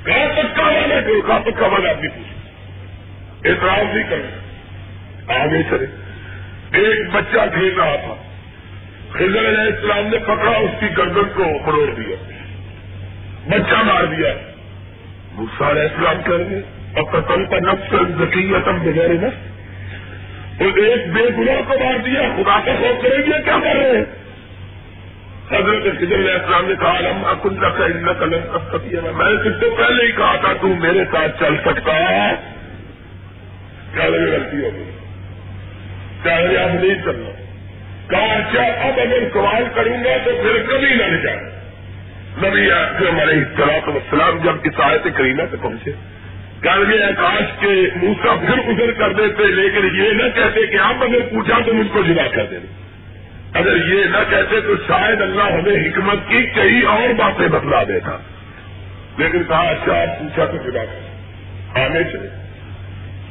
[0.04, 2.32] کہاں تک کا والا ہے کہاں تک کا والا آدمی پوچھ
[3.46, 5.86] اعتراض نہیں کرنا آگے چلے۔
[6.78, 8.31] ایک بچہ کھیل رہا تھا۔
[9.12, 12.16] خضر علیہ السلام نے پکڑا، اس کی گردن کو مروڑ دیا،
[13.48, 14.32] بچہ مار دیا۔
[15.38, 16.62] غصہ علیہ السلام کر گئے
[16.94, 19.50] اور قتل کا نفس ذکیتم بغیر نفس؟
[20.60, 23.96] اور ایک بے گناہ کو مار دیا، خدا کا خوف کریں گے کیا کر رہے
[23.96, 24.04] ہیں؟
[25.50, 29.32] حضرت خضر علیہ السلام نے کہا لمبا کن کا ان قلم کب سکتی ہے میں
[29.32, 31.98] نے تم کو پہلے ہی کہا تھا، تو میرے ساتھ چل سکتا
[33.94, 34.90] کیا لگے غلطی ہو گئی؟
[36.22, 37.31] کیا لگے اب نہیں چلنا؟
[38.12, 41.62] کہا اب اگر سوال کروں گا تو پھر کبھی نہ جائے
[42.38, 42.70] نبی
[43.08, 43.32] ہمارے
[43.86, 45.90] السلام جب اس آیت کرینا سے پہنچے
[46.62, 50.94] کہہ لگے آکاش کے موسا پھر گزر کر دیتے، لیکن یہ نہ کہتے کہ آپ
[51.00, 52.82] اگر پوچھا تو مجھ کو جدا کر دینا
[53.58, 58.16] اگر یہ نہ کہتے تو شاید اللہ ہمیں حکمت کی کئی اور باتیں بتلا دیتا۔
[59.18, 62.28] لیکن کہا اچھا آپ پوچھا تو جدا کر آنے چلے۔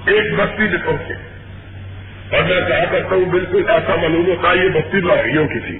[0.05, 1.30] ایک بستی میں پہنچے۔
[2.31, 5.79] اور میں کہا کرتا ہوں بالکل ایسا معلوم ہوتا یہ بستی لاہریوں کی تھی۔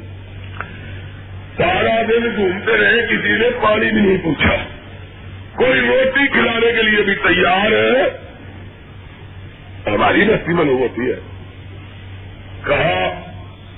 [1.57, 4.55] سارا دن گھومتے رہے، کسی نے پانی بھی نہیں پوچھا۔
[5.55, 8.03] کوئی روٹی کھلانے کے لیے بھی تیار ہے؟
[9.89, 11.19] ہماری بستی معلوم ہوتی ہے۔
[12.65, 13.21] کہا،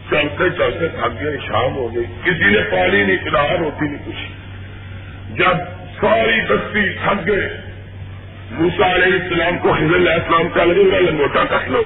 [0.10, 4.28] چلتے چلتے تھک گئے، شام ہو گئی۔ کسی نے پانی نہیں پلایا روٹی نہیں پوچھی۔
[5.34, 5.58] جب
[6.02, 7.62] ساری بستی تھک گئے
[8.52, 11.84] موسا علیہ السلام کو حضر علیہ السلام کا لگے گا لنگوٹا کٹ لو۔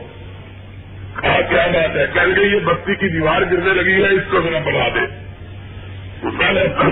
[1.22, 4.42] کہا کیا بات ہے؟ کہہ گئی یہ بستی کی دیوار گرنے لگی ہے، اس کو
[4.42, 5.28] ذرا بڑھا دے۔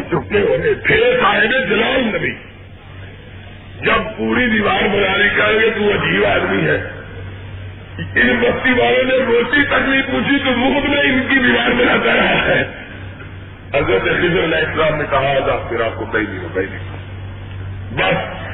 [0.09, 2.31] چکے ہوئے پھر آئے گے جلال نبی،
[3.81, 6.91] جب پوری دیوار بنانے کا گے تو عجیب آدمی ہے۔
[8.15, 12.15] ان بستی والوں نے روٹی تک نہیں پوچھی تو مفت میں ان کی دیوار بناتا
[12.15, 12.63] رہا ہے۔
[13.73, 16.95] حضرت خضر علیہ السلام نے کہا تھا پھر آپ کو کہیں نہیں ہو کہیں نہیں۔
[17.91, 18.45] بس،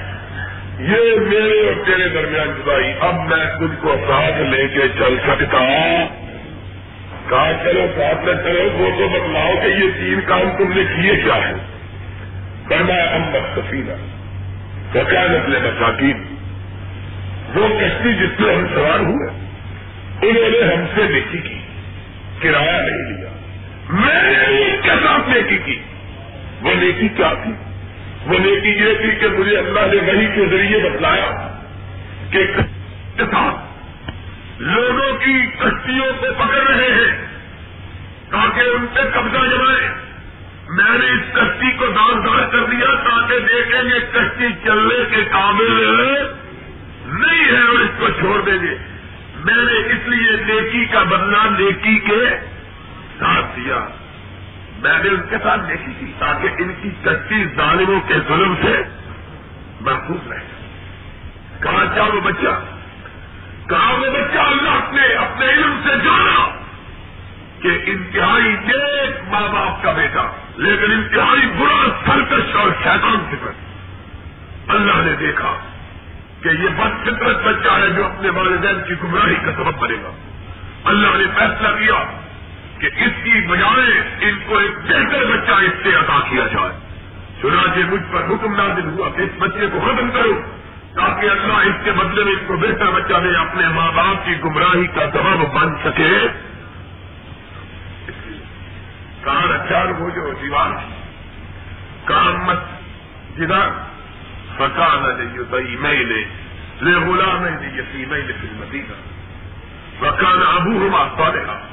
[0.80, 6.08] یہ میرے تیرے درمیان جدائی، اب میں تجھ کو ساتھ لے کے چل سکتا ہوں۔
[7.30, 11.16] کہا، چلو ساتھ میں چلو وہ تو بتلاؤ کہ یہ تین کام تم نے کیے
[11.16, 11.54] کیا ہے
[12.70, 13.92] کرنا امبت سفینہ۔
[14.94, 16.36] تو کیا نسلے مساکین۔
[17.56, 19.30] وہ کشتی جس پہ ہم سوار ہوئے،
[20.22, 21.60] انہوں نے ہم سے نیکی کی،
[22.40, 23.30] کرایہ نہیں لیا۔
[23.90, 25.80] میں نے اس کے ساتھ نیکی کی۔
[26.62, 27.52] وہ نیکی کیا تھی؟
[28.26, 31.51] وہ نیکی یہ تھی کہ مجھے اللہ نے وہی کے ذریعے بتلایا۔
[32.32, 32.44] کہ
[34.58, 37.26] لوگوں کی کشتیوں کو پکڑ رہے ہیں
[38.30, 39.90] تاکہ ان پہ قبضہ جمائے
[40.70, 45.24] میں نے اس کشتی کو دان دار کر دیا تاکہ دیکھیں گے کشتی چلنے کے
[45.32, 45.72] قابل
[47.06, 48.78] نہیں ہے اور اس کو چھوڑ دیں گے۔
[49.36, 52.30] میں نے اس لیے نیکی کا بدلا نیکی کے
[53.20, 53.88] ساتھ دیا۔
[54.80, 58.84] میں نے ان کے ساتھ دیکھی تھی تاکہ ان کی کچی ظالموں کے ظلم سے
[59.82, 60.61] محفوظ رہے۔
[61.62, 62.60] کہاں کیا وہ بچہ؟
[63.70, 66.60] کہاں وہ بچہ؟ اللہ نے اپنے علم سے جانا
[67.62, 70.22] کہ انتہائی نیک ماں باپ کا بیٹا،
[70.58, 73.52] لیکن انتہائی برا سرکش اور شیطان فکر
[74.68, 75.58] اللہ نے دیکھا
[76.42, 80.12] کہ یہ بد فطرت بچہ ہے جو اپنے والدین کی گمراہی کا سبب بنے گا۔
[80.84, 82.04] اللہ نے فیصلہ کیا
[82.80, 86.80] کہ اس کی بجائے ان کو ایک بہتر بچہ اس سے عطا کیا جائے۔
[87.42, 90.42] چنانچہ مجھ پر حکم نازل ہوا کہ اس بچے کو ختم کرو۔
[90.96, 94.36] تاکہ اللہ اس کے بدلے میں اس کو بہتر بچہ دے اپنے ماں باپ کی
[94.44, 96.28] گمراہی کا سبب بن سکے۔
[99.22, 100.70] کان اچار ہو جو دیوار
[102.04, 102.60] کام مت
[103.38, 103.70] جدھر
[104.58, 106.24] فکان لئی میں لے
[106.82, 108.94] لے بولا میں یسی میں لے پھر مدینہ
[110.00, 111.72] فکان ابو ہما سوالے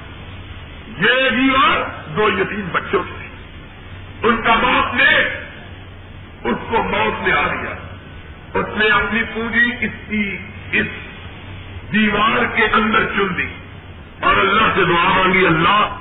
[0.99, 1.79] یہ دیوار
[2.17, 3.29] دو یتیم بچوں کی
[4.23, 5.19] ان کا باپ نے،
[6.45, 7.88] اس کو موت میں آ دیا۔
[8.59, 10.39] اس نے اپنی پونجی اس کی
[10.73, 10.87] اس
[11.93, 13.49] دیوار کے اندر چن دی
[14.21, 15.97] اور اللہ سے دعا مانگی، اللہ،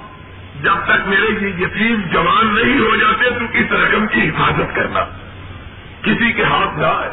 [0.61, 4.99] جب تک میرے یہ یتیم جوان نہیں ہو جاتے تو اس رقم کی حفاظت کرنا۔
[6.01, 7.09] کسی کے ہاتھ نہ آئے۔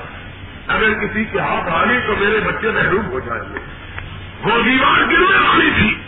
[0.69, 3.59] اگر کسی کے ہاتھ آنے تو میرے بچے محروم ہو جائیں گے۔
[4.45, 5.99] وہ دیوار گرنے والی تھی۔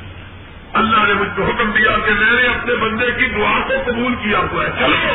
[0.73, 4.15] اللہ نے مجھ کو حکم دیا کہ میں نے اپنے بندے کی دعا کو قبول
[4.15, 5.13] کیا ہوا ہے۔ چلو،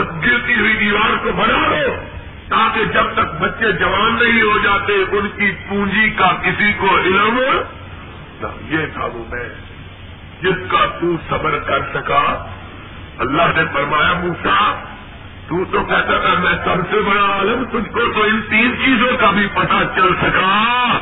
[0.00, 2.15] اس گرتی ہوئی دیوار کو بنا لو
[2.48, 7.40] تاکہ جب تک بچے جوان نہیں ہو جاتے، ان کی پونجی کا کسی کو علم
[8.68, 9.48] یہ تھا وہ میں
[10.42, 12.46] جس کا تو صبر کر سکا۔
[13.18, 14.84] اللہ نے فرمایا موسا
[15.48, 19.16] تو تو کہتا تھا، میں سب سے بڑا عالم، تجھ کو تو ان تین چیزوں
[19.20, 20.98] کا بھی پتہ چل سکا۔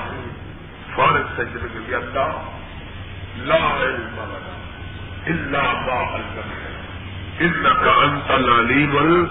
[0.95, 2.51] فوراً سجنے کے لیے اللہ،
[3.37, 4.21] لا علم
[5.27, 6.17] الا ما
[7.41, 9.25] انك انت العليم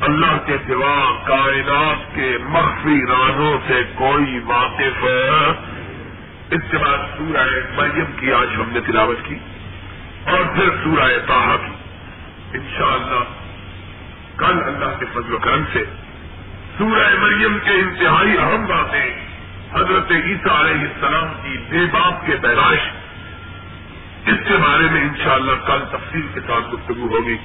[0.00, 5.50] اللہ کے سوا کائنات کے مخفی رازوں سے کوئی واقف ہے۔
[6.50, 9.34] اس کے بعد سورہ مریم کی آج ہم نے تلاوت کی
[10.24, 11.72] اور پھر سورہ تاہا کی۔
[12.58, 13.24] انشاءاللہ
[14.36, 15.84] کل اللہ کے فضل و کرم سے
[16.78, 19.26] سورہ مریم کے انتہائی اہم باتیں
[19.72, 22.80] حضرت عیسیٰ علیہ السلام کی بے باپ کے پیدائش
[24.26, 27.36] اس کے بارے میں انشاءاللہ کل تفصیل کے ساتھ گفتگو ہوگی۔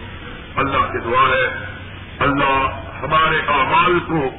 [0.55, 1.81] اللہ سے دعا ہے۔
[2.21, 4.29] اللہ ہمارے اعمال کو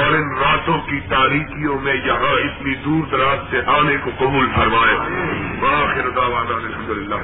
[0.00, 4.96] اور ان راتوں کی تاریخیوں میں یہاں اتنی دور دراز سے آنے کو قبول فرمائے۔
[6.54, 7.14] الحمد للہ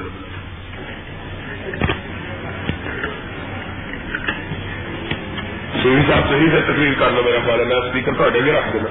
[5.83, 8.73] سوئی صاحب صحیح ہے، تقریر کر لو میرا خیال ہے، میں اسپیکر تو اڈے رکھ
[8.73, 8.89] دینا۔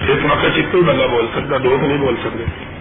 [0.00, 2.73] ایک موقع چکو ہی بندہ بول سکتا، دو تو نہیں بول سکتے۔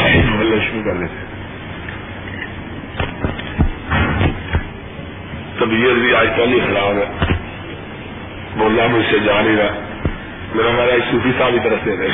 [0.00, 0.08] ہاں
[0.60, 1.26] شروع کر لیتے
[5.58, 7.34] طبیعت بھی آج کل ہی خراب ہے۔
[8.56, 9.80] بولنا مجھ سے جا نہیں رہا۔
[10.54, 12.08] میرا ہمارا صوفی صاحب ہی طرف سے رہے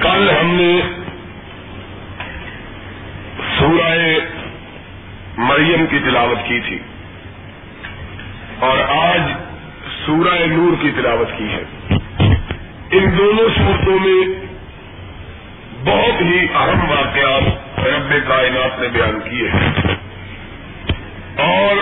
[0.00, 0.80] کل ہم نے
[3.58, 3.98] سورہ
[5.36, 6.78] مریم کی تلاوت کی تھی۔
[8.58, 9.20] اور آج
[10.06, 11.64] سورہ نور کی تلاوت کی ہے۔
[12.90, 14.46] ان دونوں صورتوں میں
[15.84, 19.72] بہت ہی اہم واقعات رب کائنات نے بیان کیے ہیں۔
[21.36, 21.76] اور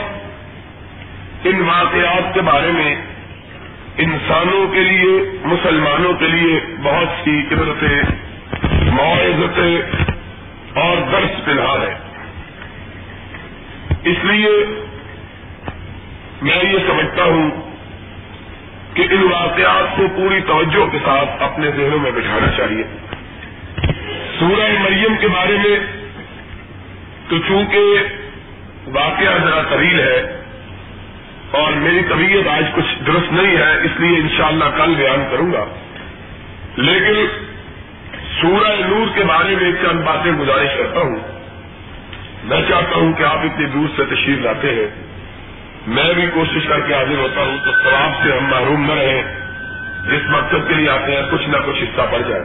[1.44, 2.96] ان واقعات کے بارے میں
[3.98, 8.02] انسانوں کے لیے، مسلمانوں کے لیے بہت سی عبرتیں
[8.72, 9.82] معذتیں
[10.80, 11.98] اور درس پلا ہے
[14.04, 14.84] اس لیے
[16.42, 17.57] میں یہ سمجھتا ہوں
[18.98, 22.82] کہ ان واقعات کو پوری توجہ کے ساتھ اپنے ذہنوں میں بٹھانا چاہیے۔
[24.38, 25.78] سورہ مریم کے بارے میں
[27.28, 27.80] تو چونکہ
[28.86, 30.42] واقعہ ذرا طویل ہے
[31.50, 35.64] اور میری طبیعت آج کچھ درست نہیں ہے، اس لیے انشاءاللہ کل بیان کروں گا۔
[36.76, 37.26] لیکن
[38.40, 41.16] سورہ نور کے بارے میں چند باتیں گزارش کرتا ہوں۔
[42.44, 45.07] میں چاہتا ہوں کہ آپ اتنی دور سے تشریف لاتے ہیں۔
[45.88, 49.22] میں بھی کوشش کر کے حاضر ہوتا ہوں تو ثواب سے ہم محروم نہ رہیں۔
[50.04, 52.42] جس مقصد کے لیے آتے ہیں کچھ نہ کچھ حصہ پڑ جائے۔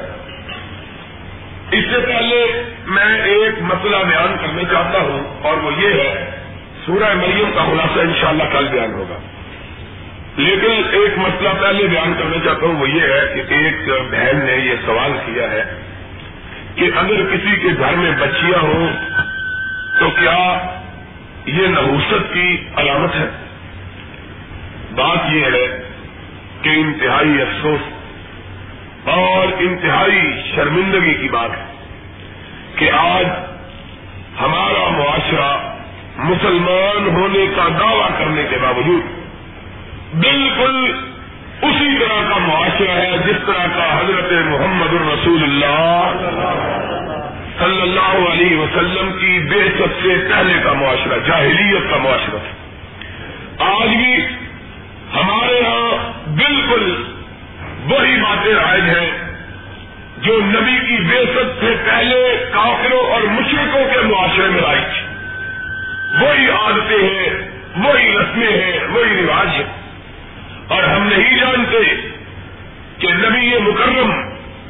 [1.72, 6.30] اس سے پہلے میں ایک مسئلہ بیان کرنا چاہتا ہوں اور وہ یہ ہے،
[6.86, 9.18] سورہ مریم کا خلاصہ انشاءاللہ کل بیان ہوگا۔
[10.38, 14.54] لیکن ایک مسئلہ پہلے بیان کرنا چاہتا ہوں، وہ یہ ہے کہ ایک بہن نے
[14.54, 15.82] یہ سوال کیا ہے
[16.76, 18.88] کہ اگر کسی کے گھر میں بچیاں ہوں
[20.00, 20.70] تو کیا
[21.46, 23.26] یہ نحوست کی علامت ہے۔
[24.96, 25.90] بات یہ ہے
[26.62, 27.80] کہ انتہائی افسوس
[29.08, 31.66] اور انتہائی شرمندگی کی بات ہے
[32.76, 33.26] کہ آج
[34.42, 35.76] ہمارا معاشرہ
[36.18, 39.02] مسلمان ہونے کا دعویٰ کرنے کے باوجود
[40.14, 41.06] بالکل
[41.62, 46.12] اسی طرح کا معاشرہ ہے جس طرح کا حضرت محمد الرسول اللہ
[47.64, 52.38] صلی اللہ علیہ وسلم کی بے سب سے پہلے کا معاشرہ، جاہلیت کا معاشرہ۔
[53.64, 54.26] آج بھی
[55.14, 57.04] ہمارے ہاں بالکل
[57.86, 59.12] وہی باتیں رائج ہیں
[60.18, 65.08] جو نبی کی بے سب سے پہلے کافروں اور مشرقوں کے معاشرے میں آئی تھی
[66.26, 67.30] وہی عادتیں ہیں،
[67.76, 69.90] وہی رسمیں ہیں، وہی رواج ہیں۔
[70.68, 71.96] اور ہم نہیں جانتے
[73.00, 74.12] کہ نبی مکرم،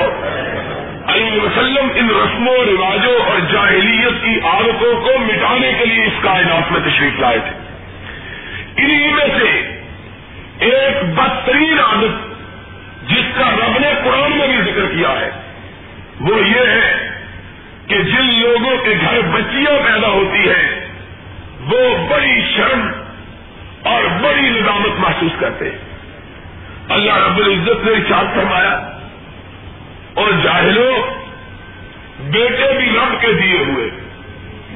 [1.07, 6.72] علیہ وسلم ان رسموں رواجوں اور جاہلیت کی عادتوں کو مٹانے کے لیے اس کائنات
[6.72, 7.50] میں تشریف لائے تھے۔
[8.76, 9.79] انہیں میں سے
[10.59, 12.31] ایک بدترین عادت
[13.11, 15.31] جس کا رب نے قرآن میں بھی ذکر کیا ہے،
[16.20, 17.11] وہ یہ ہے
[17.87, 20.81] کہ جن لوگوں کے گھر بچیاں پیدا ہوتی ہیں،
[21.61, 22.90] وہ بڑی شرم
[23.83, 25.89] اور بڑی نظامت محسوس کرتے ہیں۔
[26.90, 28.74] اللہ رب العزت نے ارشاد فرمایا،
[30.14, 30.92] اور جاہلوں
[32.31, 33.88] بیٹے بھی رب کے دیے ہوئے،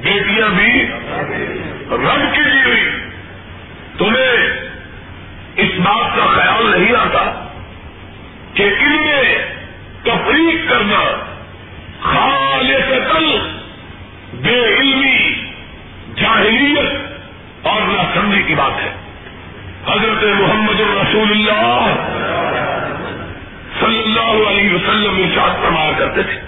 [0.02, 0.70] بیٹیاں بھی
[1.90, 2.84] رب کی دی ہوئی۔
[3.98, 4.36] تمہیں
[5.56, 7.24] اس بات کا خیال نہیں آتا
[8.54, 9.22] کہ ان میں
[10.02, 11.02] تفریق کرنا
[12.02, 12.86] خالص
[14.42, 15.18] بے علمی
[16.16, 18.90] جاہلیت اور نہ سمجھی کی بات ہے۔
[19.92, 21.94] حضرت محمد الرسول اللہ
[23.80, 26.40] صلی اللہ علیہ وسلم ارشاد فرمایا کرتے تھے۔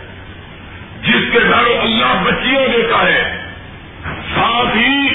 [1.02, 3.38] جس کے گھر اللہ بچیاں دیتا ہے،
[4.34, 5.08] ساتھ ہی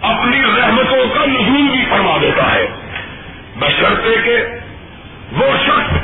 [0.00, 2.66] اپنی رحمتوں کا نزول بھی فرما دیتا ہے۔
[3.56, 4.36] بشرطے کے
[5.32, 5.94] وہ شخص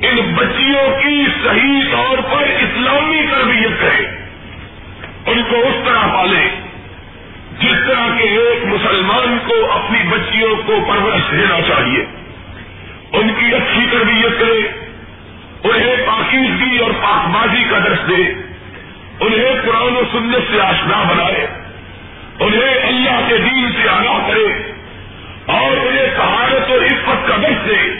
[0.00, 4.06] ان بچیوں کی صحیح طور پر اسلامی تربیت کرے،
[5.26, 6.65] ان کو اس طرح پالے۔
[7.60, 12.04] جس طرح کے ایک مسلمان کو اپنی بچیوں کو پرورش دینا چاہیے۔
[13.12, 14.86] ان کی اچھی تربیت کرے،
[15.68, 18.22] انہیں پاکیزگی اور پاک بازی کا درس دے،
[19.20, 21.46] انہیں قرآن و سنت سے آشنا بنائے،
[22.40, 24.72] انہیں اللہ کے دین سے آگاہ کرے
[25.46, 27.90] اور انہیں سہارت و عفت کا درد دے۔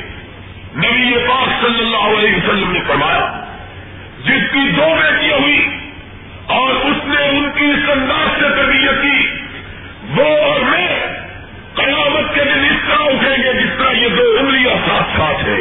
[0.76, 3.44] نبی پاک صلی اللہ علیہ وسلم نے فرمایا،
[4.24, 5.68] جس کی دو بیٹیاں ہوئی
[6.46, 9.25] اور اس نے ان کی اس انداز سے تربیت کی
[10.10, 10.88] وہ اور میں
[11.74, 15.60] قیامت کے دن اس طرح اٹھیں گے جس طرح یہ دو انگلیاں ساتھ ساتھ ہے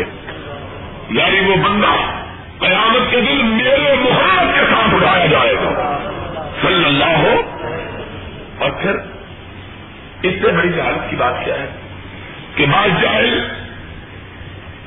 [1.10, 2.22] یعنی وہ بندہ
[2.60, 5.98] قیامت کے دن میرے محمد کے ساتھ اٹھایا جائے گا۔
[6.62, 7.42] صلی اللہ ہو۔
[8.58, 8.92] اور پھر
[10.22, 11.68] اس سے بڑی حالت کی بات کیا ہے
[12.56, 13.32] کہ بعض جائے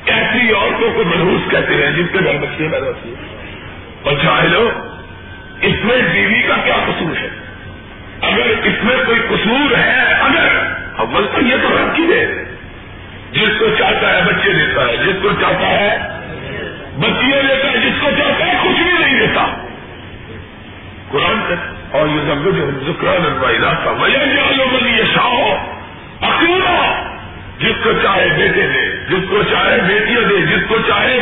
[0.07, 3.37] ایسی عورتوں کو محروس کہتے ہیں جن کے گھر بچے پیدا ہوتی ہیں۔
[4.03, 4.71] اور چاہے لو
[5.61, 7.48] اس میں بیوی کا کیا قصور ہے؟
[8.23, 10.49] اگر اس میں کوئی قصور ہے، اگر
[10.97, 12.25] اول تو یہ تو رب کی دے
[13.33, 15.99] جس کو چاہتا ہے بچے دیتا ہے، جس کو چاہتا ہے
[16.99, 19.47] بچیاں دیتا ہے، جس کو چاہتا ہے کچھ بھی نہیں دیتا
[21.11, 21.55] قرآن کا
[21.99, 24.19] اور یہ سب جو ذکران علاقہ وجہ
[24.57, 25.67] لوگوں یہ شاہ
[26.21, 27.05] اکیلا
[27.59, 31.19] جس کو چاہے بیٹے دے، جس کو چاہے بیٹیاں دے، جس کو چاہے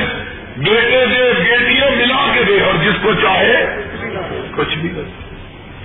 [0.57, 3.83] بیٹے دے، بیٹیاں ملا کے دے، اور جس کو چاہے
[4.57, 5.26] کچھ بھی۔ کر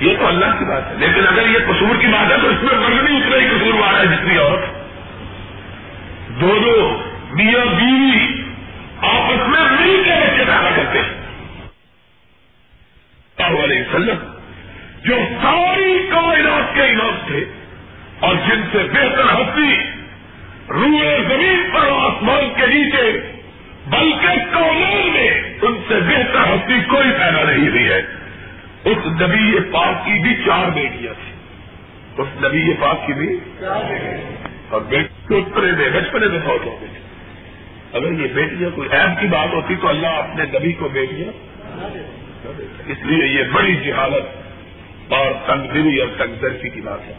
[0.01, 2.63] یہ تو اللہ کی بات ہے، لیکن اگر یہ قصور کی بات ہے تو اس
[2.63, 4.57] میں مرد بھی اتنا ہی قصور آ رہا ہے جتنی اور
[6.41, 6.97] دونوں
[7.31, 8.43] میاں بیوی
[9.01, 11.21] آپس میں مل کے بچے پیدا کرتے ہیں۔
[13.63, 14.17] علیہ وسلم
[15.03, 17.45] جو ساری کائنات کے امام تھے
[18.19, 19.77] اور جن سے بہتر ہستی
[20.69, 23.35] روئے زمین پر آسمان کے نیچے،
[23.87, 28.01] بلکہ کالور میں ان سے بہتر ہستی کوئی پیدا نہیں ہوئی ہے۔
[28.91, 31.33] اس نبی پاک کی بھی چار بیٹیاں تھیں۔
[32.17, 33.39] اس نبی پاک کی بھی
[34.69, 36.89] اور بیٹے میں بچپنے میں بہت ہو گئی۔
[37.93, 41.31] اگر یہ بیٹیاں کوئی ایپ کی بات ہوتی تو اللہ اپنے نبی کو بیٹیاں
[42.87, 44.25] اس لیے یہ بڑی جہالت
[45.11, 47.13] اور تنگ دلی اور تنگ درسی کی بات ہے۔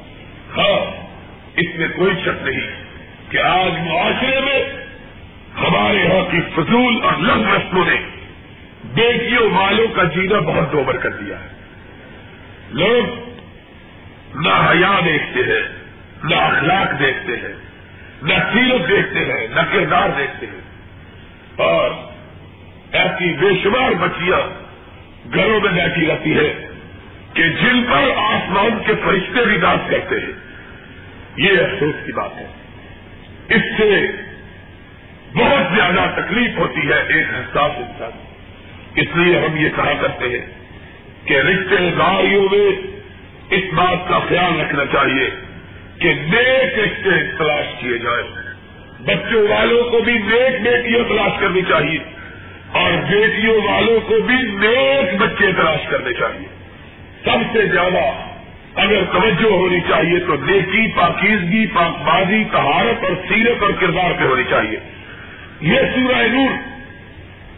[0.56, 1.08] ہاں
[1.56, 2.70] اس میں کوئی شک نہیں
[3.30, 4.64] کہ آج معاشرے میں
[5.61, 7.96] ہمارے یہاں کی فضول اور لنگ رسموں نے
[8.85, 11.62] بیٹیوں والوں کا جینا بہت دوبر کر دیا ہے۔
[12.72, 13.28] لوگ
[14.35, 15.62] نہ حیا دیکھتے ہیں،
[16.24, 17.54] نہ اخلاق دیکھتے ہیں،
[18.22, 20.61] نہ سیرت دیکھتے ہیں، نہ کردار دیکھتے ہیں۔
[21.56, 21.90] اور
[22.92, 24.62] ایسی بے شمار بچیاں
[25.35, 26.66] گھروں میں بیٹھی رہتی ہے
[27.35, 30.32] کہ جن پر آسمان کے فرشتے بھی دانت کرتے ہیں۔
[31.37, 32.46] یہ افسوس کی بات ہے۔
[33.48, 34.06] اس سے
[35.35, 38.11] بہت زیادہ تکلیف ہوتی ہے ایک حساس انسان۔
[38.94, 40.62] اس لیے ہم یہ کہا کرتے ہیں
[41.24, 42.92] کہ رشتے داریوں میں
[43.50, 45.30] اس بات کا خیال رکھنا چاہیے
[45.98, 48.52] کہ نیک رشتے تلاش کیے جائیں۔
[49.00, 51.98] بچوں والوں کو بھی نیک بیٹیاں تلاش کرنی چاہیے
[52.72, 56.48] اور بیٹیوں والوں کو بھی نیک بچے تلاش کرنے چاہیے۔
[57.24, 58.32] سب سے زیادہ
[58.74, 64.24] اگر توجہ ہونی چاہیے تو نیکی، پاکیزگی پاک بازی تہارت اور سیرت اور کردار پہ
[64.24, 64.78] ہونی چاہیے۔
[65.61, 66.50] یہ سورہ نور،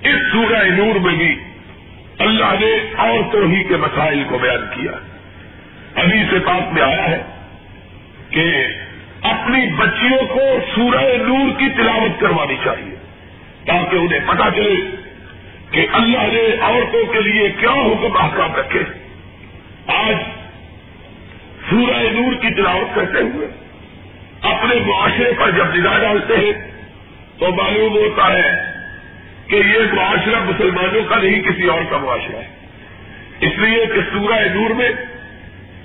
[0.03, 1.37] اس سورہ نور میں بھی
[2.19, 4.93] اللہ نے عورتوں ہی کے مسائل کو بیان کیا۔
[5.95, 7.23] ابھی سے پاک میں آیا ہے
[8.31, 8.67] کہ
[9.23, 10.41] اپنی بچیوں کو
[10.75, 12.95] سورہ نور کی تلاوت کروانی چاہیے
[13.67, 14.97] تاکہ انہیں پتا چلے
[15.71, 18.83] کہ اللہ نے عورتوں کے لیے کیا حکم احکام رکھے۔
[19.87, 20.17] آج
[21.71, 23.47] سورہ نور کی تلاوت کرتے ہوئے
[24.41, 26.53] اپنے معاشرے پر جب نگاہ ڈالتے ہیں
[27.39, 28.74] تو معلوم ہوتا ہے
[29.49, 32.49] کہ یہ معاشرہ مسلمانوں کا نہیں، کسی اور کا معاشرہ ہے۔
[33.41, 34.91] اس لیے کہ سورہ نور میں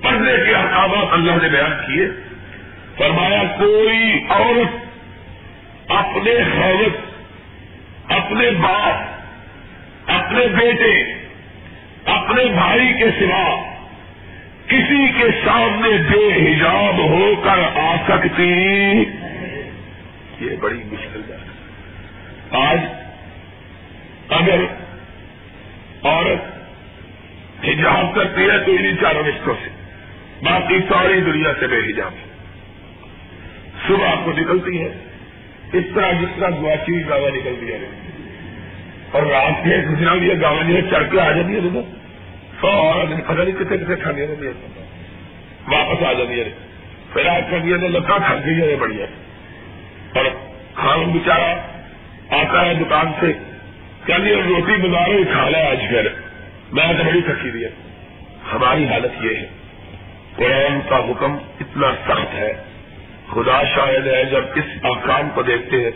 [0.01, 2.07] پڑھنے کے احکامات اللہ نے بیان کیے۔
[2.97, 4.89] فرمایا، کوئی عورت
[5.91, 7.09] اپنے حوث
[8.11, 9.21] اپنے باپ،
[10.11, 11.13] اپنے بیٹے،
[12.05, 13.73] اپنے بھائی کے سوا
[14.67, 18.43] کسی کے سامنے بے حجاب ہو کر آ سکتی۔
[20.41, 21.39] یہ بڑی مشکل بات
[22.53, 22.79] ہے۔ آج
[24.29, 24.59] اگر
[26.03, 26.59] عورت
[27.65, 29.69] حجاب کرتی ہے تو انہیں چاروں رشتوں سے،
[30.41, 32.11] باقی ساری دنیا سے بے حجاب
[33.87, 34.89] صبح کو نکلتی ہے،
[35.73, 37.79] اس طرح جس طرح گواچی گاوا نکلتی ہے۔
[39.11, 41.81] اور رات کے گزرا دیا گاوا جو چڑھ کے آ جاتی ہے تو
[42.61, 44.51] سو عورت پتہ نہیں کتنے کتنے کھانے میں
[45.67, 46.49] واپس آ جاتی ہے۔
[47.13, 49.05] پھر آج کر دیا تو لگتا تھک گئی ہے۔ بڑھیا
[50.15, 50.25] اور
[50.73, 51.51] خان بیچارا
[52.29, 53.48] آتا ہے دکان سے۔
[54.07, 56.07] چلیے روٹی بازاروں کھا آج پھر۔
[56.71, 57.69] میں تو بڑی تھکی ہے۔
[58.53, 59.45] ہماری حالت یہ ہے۔
[60.35, 62.53] قرآن کا حکم اتنا سخت ہے۔
[63.29, 65.91] خدا شاید ہے، جب اس آکام کو دیکھتے ہیں،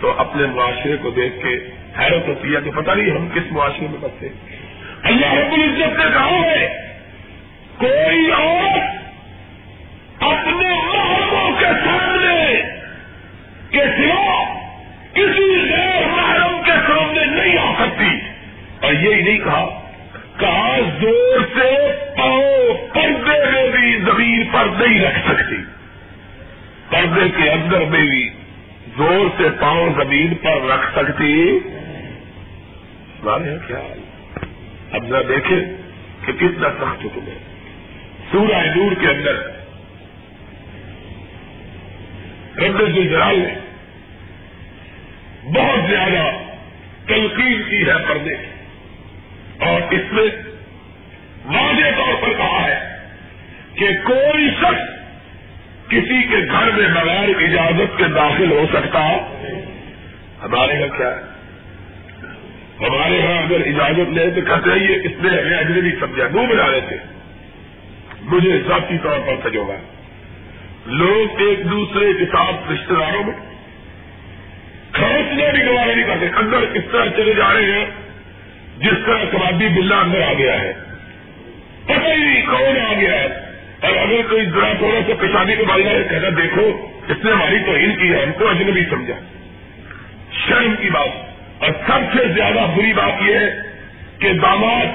[0.00, 3.86] تو اپنے معاشرے کو دیکھ کے حیرت ہوتی ہے کہ پتہ نہیں ہم کس معاشرے
[3.90, 4.28] میں بستے
[5.02, 6.94] اللہ رب العزت نے کہا ہے،
[7.78, 8.78] کوئی اور
[10.20, 12.62] اپنے محرموں کے سامنے
[13.70, 14.44] کے سوا
[15.12, 18.18] کسی غیر محرم کے سامنے نہیں آ سکتی۔
[18.80, 19.90] اور یہی نہیں کہا
[20.36, 21.76] کہا زور سے
[22.16, 25.56] پاؤں پردے میں بھی زمین پر نہیں رکھ سکتی۔
[26.90, 28.30] پردے کے اندر میں بھی
[28.96, 31.58] زور سے پاؤں زمین پر رکھ سکتی۔
[33.66, 33.94] کیا؟
[34.92, 35.60] اب نہ دیکھیں
[36.26, 37.38] کہ کتنا سخت حکم ہے۔
[38.32, 39.34] سورہ نور کے اندر
[42.56, 43.54] رب جلال نے
[45.44, 46.39] بہت زیادہ
[47.10, 48.34] تنقید کی ہے پردے
[49.70, 50.24] اور اس میں
[51.44, 52.78] واضح طور پر کہا ہے
[53.74, 54.88] کہ کوئی شخص
[55.88, 59.00] کسی کے گھر میں بغیر اجازت کے داخل ہو سکتا
[60.42, 61.28] ہمارے یہاں کیا ہے؟
[62.80, 66.46] ہمارے یہاں اگر اجازت لے تو کہتے ہیں یہ اس نے ہمیں اجنبی سمجھا، منہ
[66.46, 66.96] بنا رہے تھے
[68.22, 69.76] مجھے ذاتی طور پر سجوگا
[70.86, 73.49] لوگ ایک دوسرے کے ساتھ رشتے داروں میں
[74.92, 77.86] کھانسنے بھی گوارا نہیں کرتے۔ اندر اس طرح چلے جا رہے ہیں،
[78.78, 80.72] جس طرح کبابی بلا اندر آ گیا ہے۔
[81.84, 83.26] پتہ ہی نہیں کون آ گیا ہے۔
[83.80, 87.58] اور اگر کوئی ذرا تھوڑا سا پیشانی کو بال ہے کہنا دیکھو، اس نے ہماری
[87.58, 89.14] توہین کی ہے، ہم کو اجنبی سمجھا۔
[90.32, 91.08] شرم کی بات۔
[91.58, 93.50] اور سب سے زیادہ بری بات یہ ہے
[94.18, 94.86] کہ داماد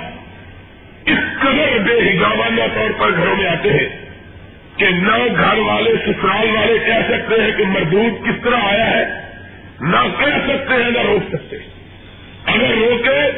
[1.05, 4.05] اس قدر بے حجابانہ طور پر گھروں میں آتے ہیں
[4.77, 9.24] کہ نہ گھر والے، سسرال والے کہہ سکتے ہیں کہ مردود کس طرح آیا ہے۔
[9.81, 11.57] نہ کہہ سکتے ہیں، نہ روک سکتے
[12.45, 13.31] اگر روکے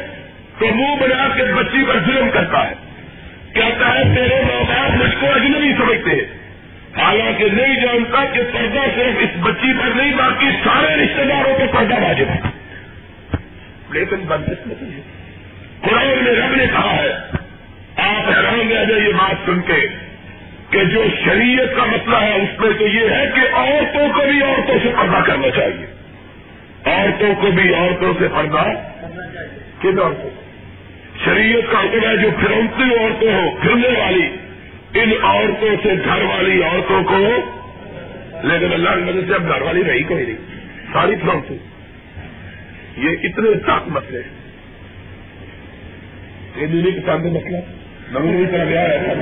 [0.58, 2.74] تو منہ بنا کے بچی پر ظلم کرتا ہے۔
[3.54, 6.38] کہتا ہے، تیرے ماں باپ مجھ کو اجنبی سمجھتے ہیں۔
[7.00, 11.64] حالانکہ نہیں جانتا کہ پردہ صرف اس بچی پر نہیں، باقی سارے رشتے داروں کو
[11.72, 12.40] پردہ واجب ہے۔
[13.90, 15.00] لیکن بدقسمتی ہے۔
[15.80, 17.12] قرآن میں رب نے کہا ہے،
[17.96, 19.88] آپ حیران رہ جائے یہ بات سن کے
[20.70, 24.42] کہ جو شریعت کا مسئلہ ہے، اس میں تو یہ ہے کہ عورتوں کو بھی
[24.42, 25.97] عورتوں سے پردہ کرنا چاہیے۔
[26.88, 28.64] عورتوں کو بھی عورتوں سے پردہ
[29.82, 30.30] کن عورتوں
[31.24, 34.28] شریعت کا حکم ہے جو پھرونتی عورتیں ہوں پھرنے والی۔
[34.94, 37.18] ان عورتوں سے گھر والی عورتوں کو۔
[38.42, 40.36] لیکن اللہ کی مدد سے اب گھر والی رہی کوئی نہیں۔
[40.92, 41.56] ساری پھرونتی۔
[42.96, 44.50] یہ اتنے سخت مسئلے ہیں۔
[46.56, 47.56] یہ دینی کے سامنے مسئلہ۔
[48.10, 49.14] نمونی طرح گیا ہے۔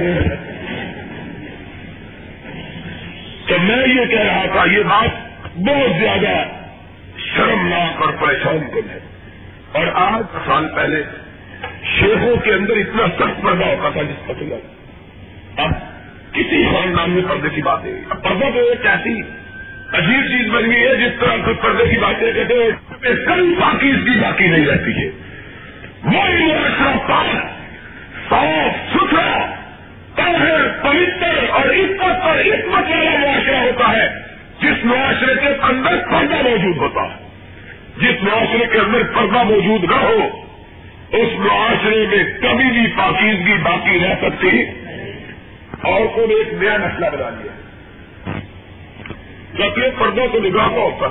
[3.47, 5.09] تو میں یہ کہہ رہا تھا، یہ بات
[5.57, 6.56] بہت زیادہ
[7.37, 8.99] شرمناک اور پریشان کن ہے
[9.73, 11.03] اور آج سال پہلے
[11.83, 14.53] شیخوں کے اندر اتنا سخت پردہ ہوتا تھا جس پسند
[15.57, 15.71] اب
[16.33, 19.21] کسی خاندان میں پردے کی بات ہے اب پردہ تو ایک ایسی
[19.93, 22.71] عجیب چیز بن گئی ہے جس طرح کچھ پردے کی باتیں کہتے ہیں۔
[23.03, 25.11] کل باقی اس کی باقی نہیں رہتی ہے
[26.05, 27.37] وہی معاشرہ پاک،
[28.31, 29.55] صاف، ستھرا،
[30.17, 34.09] طاہر، پوتر اور عزت پر عزمت والا معاشرہ ہوتا ہے،
[34.61, 37.26] جس معاشرے کے اندر پردہ موجود ہوتا ہے۔
[37.99, 40.43] جس معاشرے کے اندر پردہ موجود نہ ہو،
[41.13, 44.63] اس معاشرے میں کبھی بھی پاکیزگی باقی رہ سکتی
[45.83, 47.53] اور کو ایک نیا مسئلہ بنا لیا۔
[49.55, 51.07] جبکہ پردہ تو نگاہ کا ہوتا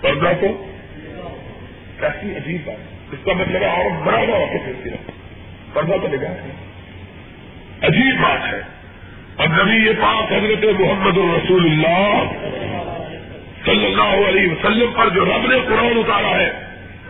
[0.00, 0.66] پردہ تو
[2.00, 4.90] کیسی عجیب بات اس کا مطلب ہے اور بڑا بڑا ہو کے
[5.72, 6.50] پردہ تو نگاہ ہے۔
[7.82, 8.60] عجیب بات ہے۔
[9.36, 12.24] اب نبی یہ پاک حضرت محمد الرسول اللہ
[13.66, 16.50] صلی اللہ علیہ وسلم پر جو رب نے قرآن اتارا ہے،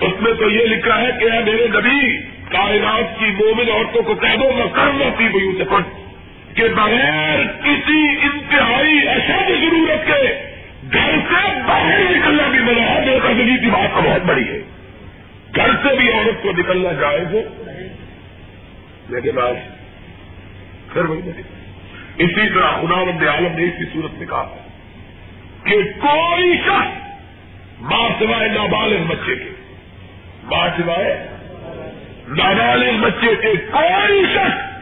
[0.01, 2.19] اس میں تو یہ لکھا ہے کہ میرے نبی،
[2.51, 5.83] کائنات کی مومن عورتوں کو کہہ دو، میں کرنا تھی بھائی سے پڑھ
[6.55, 10.51] کہ بغیر کسی انتہائی اشد ضرورت کے
[10.93, 14.59] گھر سے باہر نکلنا بھی مزہ ہے میرے زندگی کی بات بہت بڑی ہے۔
[15.57, 17.43] گھر سے بھی عورت کو نکلنا جائز ہے۔
[19.09, 19.55] لیکن آج
[20.93, 21.31] پھر وہی
[22.17, 24.57] اسی طرح خدا مند عالم نے اس کی صورت میں کہا
[25.65, 29.51] کہ کوئی شخص ماں سوائے نابالغ بچے کے
[30.45, 31.27] ماں سوائے
[32.29, 34.75] نابالغ بچے کے کوئی شخص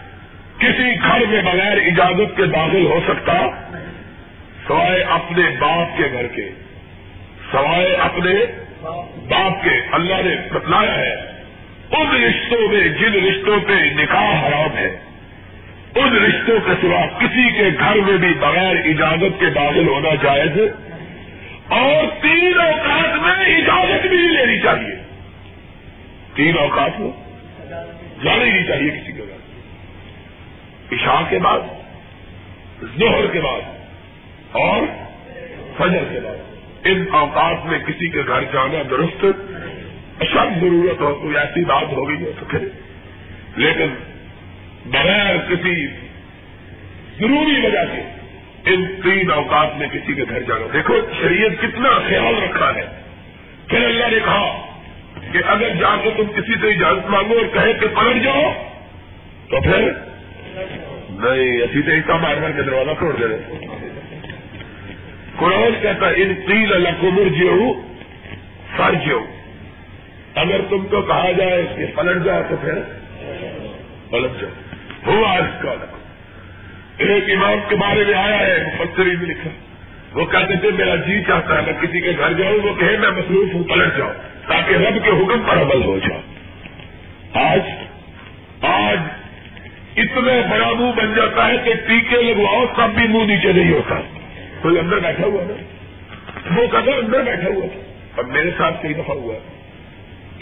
[0.58, 3.32] کسی گھر میں بغیر اجازت کے داخل ہو سکتا،
[4.66, 6.50] سوائے اپنے باپ کے گھر کے،
[7.52, 8.34] سوائے اپنے
[9.28, 11.14] باپ کے۔ اللہ نے بتلایا ہے،
[11.90, 14.96] ان رشتوں میں، جن رشتوں پہ نکاح حرام ہے
[15.94, 20.58] ان رشتوں کے سوا کسی کے گھر میں بھی بغیر اجازت کے داخل ہونا جائز
[21.68, 24.96] اور تین اوقات میں اجازت بھی نہیں لینی چاہیے۔
[26.34, 27.10] تین اوقات میں
[28.24, 29.36] جانا ہی نہیں چاہیے کسی کے گھر۔
[30.94, 31.60] عشاء کے بعد
[32.98, 33.60] زہر کے بعد
[34.52, 34.80] اور
[35.78, 36.36] فجر کے بعد۔
[36.84, 39.24] ان اوقات میں کسی کے گھر جانا درست
[40.20, 42.58] اشد ضرورت ہو کوئی ایسی بات ہوگی جو تو پھر۔
[43.56, 44.11] لیکن
[44.86, 45.86] بغیر کسی
[47.18, 48.02] ضروری وجہ سے
[48.66, 53.02] ان تین اوقات میں کسی کے گھر جانا۔ دیکھو، شریعت کتنا خیال رکھا ہے۔
[53.68, 54.66] پھر اللہ نے کہا
[55.32, 58.52] کہ اگر جا کے تم کسی سے اجازت مانگو اور کہے کہ پلٹ جاؤ،
[59.50, 59.92] تو پھر
[61.10, 63.54] نہیں، اسی سے کام مار کر کے دروازہ توڑ دے
[65.36, 67.72] قرآن کہتا ان تین اللہ کو مرجیو
[68.76, 69.12] فرج
[70.34, 72.74] اگر تم کو کہا جائے کہ پلٹ جاؤ، تو پھر
[74.10, 74.71] پلٹ جاؤ۔
[75.06, 75.70] وہ آج کا۔
[76.98, 79.50] ایک امام کے بارے میں آیا ہے، مفسرین نے لکھا۔
[80.12, 83.10] وہ کہتے تھے، میرا جی چاہتا ہے، میں کسی کے گھر جاؤں، وہ کہے، میں
[83.10, 84.12] مصروف ہوں، پلٹ جاؤں،
[84.48, 86.20] تاکہ رب کے حکم پر عمل ہو جاؤ
[87.34, 87.60] آج
[88.62, 88.98] آج
[89.96, 93.94] اتنا بڑا منہ بن جاتا ہے کہ ٹیکے لگواؤ تب بھی منہ نیچے نہیں ہوتا۔
[94.62, 97.66] کوئی اندر بیٹھا ہوا نا وہ کہتا اندر بیٹھا ہوا
[98.16, 99.34] اب میرے ساتھ کئی دفعہ ہوا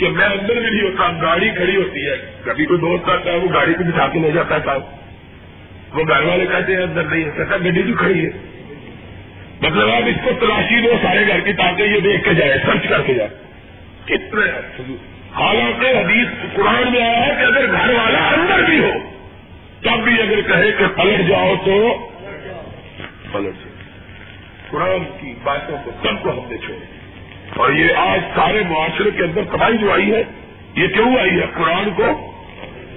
[0.00, 3.36] کہ میں اندر بھی نہیں ہوتا، گاڑی کھڑی ہوتی ہے۔ کبھی کوئی دوست آتا ہے،
[3.36, 4.82] وہ گاڑی کو بٹھا کے لے جاتا ہے صاحب
[5.92, 8.30] وہ گھر والے کہتے ہیں، اندر نہیں کہتا گڈی بھی کھڑی ہے۔
[9.60, 12.88] مطلب آپ اس کو تلاشی دو، سارے گھر کی تاکہ یہ دیکھ کے جائے، سرچ
[12.88, 13.28] کر کے جائے۔
[14.04, 14.50] کتنے
[15.34, 18.92] حالانکہ حدیث قرآن میں آیا ہے کہ اگر گھر والا اندر بھی ہو،
[19.80, 21.98] تب بھی اگر کہے کہ پلٹ جاؤ تو
[23.32, 23.74] پلٹ جاؤ۔
[24.70, 26.99] قرآن کی باتوں کو سب کو ہم نے چھوڑے
[27.60, 30.22] اور یہ آج سارے معاشرے کے اندر تباہی جو آئی ہے،
[30.74, 32.32] یہ کیوں آئی ہے؟ قرآن کو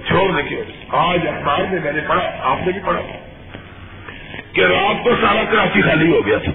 [0.06, 0.56] چھوڑنے کی
[0.88, 3.00] آج اخبار میں میں نے پڑھا، آپ نے بھی پڑھا۔
[4.52, 6.52] کہ رات کو سارا کراچی خالی ہو گیا تھا۔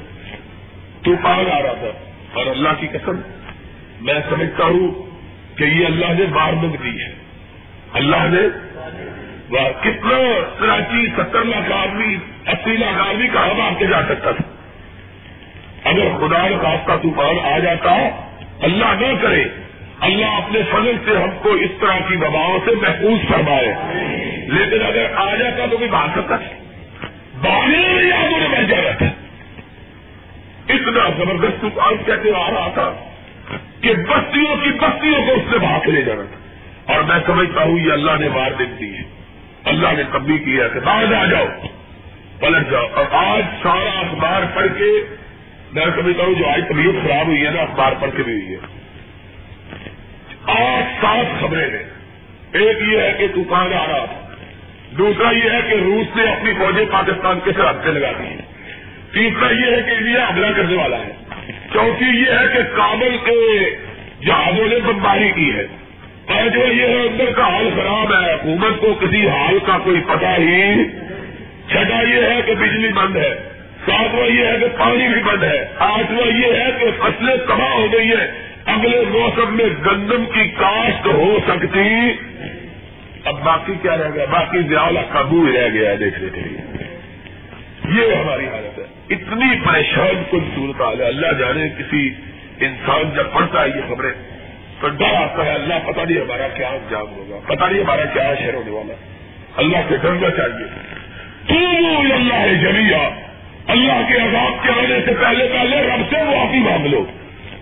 [1.03, 1.87] طوفان آ رہا تھا۔
[2.33, 3.15] اور اللہ کی قسم،
[4.01, 5.09] میں سمجھتا ہوں
[5.57, 7.15] کہ یہ اللہ نے وارننگ دی ہے۔
[7.93, 8.47] اللہ نے
[9.81, 10.17] کتنا
[10.59, 12.15] کراچی ستر لاکھ آدمی،
[12.47, 14.58] اسی لاکھ آدمی کہاں بھاگ کے جا سکتا تھا۔
[15.83, 17.91] اگر خدا خاص کا طوفان آ جاتا
[18.61, 19.45] اللہ نہ کرے،
[19.99, 23.75] اللہ اپنے فضل سے ہم کو اس طرح کی وباؤں سے محفوظ فرمائے۔
[24.45, 26.35] لیکن اگر آ جاتا تو کوئی بھاگ سکتا
[27.41, 29.05] میں آگوں نے بہ تھا
[30.69, 32.93] اتنا زبردست طوفان کہتے آ رہا تھا
[33.81, 36.39] کہ بستیوں کی بستیوں کو اس سے بھاگ لے جانا تھا۔
[36.93, 39.03] اور میں سمجھتا ہوں یہ اللہ نے مار دی ہے۔
[39.65, 41.45] اللہ نے کبھی کیا کہ بعد آ جاؤ،
[42.39, 45.15] پلٹ جاؤ۔ اور آج سارا اخبار پڑھ کے
[45.73, 48.55] میں سمجھتا ہوں جو آج طبیعت خراب ہوئی ہے نا، اخبار پڑھ کے بھی ہوئی
[48.55, 48.79] ہے۔
[50.45, 51.99] آج سات خبریں ہیں۔
[52.51, 54.05] ایک یہ ہے کہ طوفان آ رہا
[54.97, 58.35] دوسرا یہ ہے کہ روس نے اپنی فوجیں پاکستان کے ساتھ سے لگا دی
[59.13, 61.11] تیسرا یہ ہے کہ انڈیا حملہ کرنے والا ہے۔
[61.73, 63.69] چوتھی یہ ہے کہ کابل کے
[64.25, 65.65] جہازوں نے بمباری کی ہے۔
[66.25, 70.01] اور جو یہ ہے، اندر کا حال خراب ہے۔ حکومت کو کسی حال کا کوئی
[70.07, 70.89] پتہ ہی
[71.67, 73.58] چھٹا یہ ہے کہ بجلی بند ہے۔
[73.89, 77.93] ساتواں یہ ہے کہ پانی بھی بند ہے۔ آٹھواں یہ ہے کہ فصلیں تباہ ہو
[77.93, 82.13] گئی ہے اگلے موسم میں گندم کی کاشت ہو سکتی۔
[83.23, 86.61] اب باقی کیا رہ گیا؟ باقی زیادہ قابو رہ گیا ہے دیکھنے کے لیے۔
[87.99, 92.13] یہ ہماری حالت ہے۔ اتنی پریشان کن صورت حال ہے۔ اللہ جانے کسی
[92.59, 94.11] انسان جب پڑھتا ہے یہ خبریں
[94.81, 98.33] تو ڈر آتا ہے۔ اللہ پتہ نہیں ہمارا کیا انجام ہوگا۔ پتہ نہیں ہمارا کیا
[98.39, 98.93] شہر ہونے والا
[99.57, 100.65] اللہ سے ڈرنا چاہیے۔
[101.47, 101.55] تو
[102.13, 103.09] اللہ ہے جمیا
[103.69, 107.05] اللہ کے عذاب کے آنے سے پہلے پہلے رب سے معافی مانگ لو۔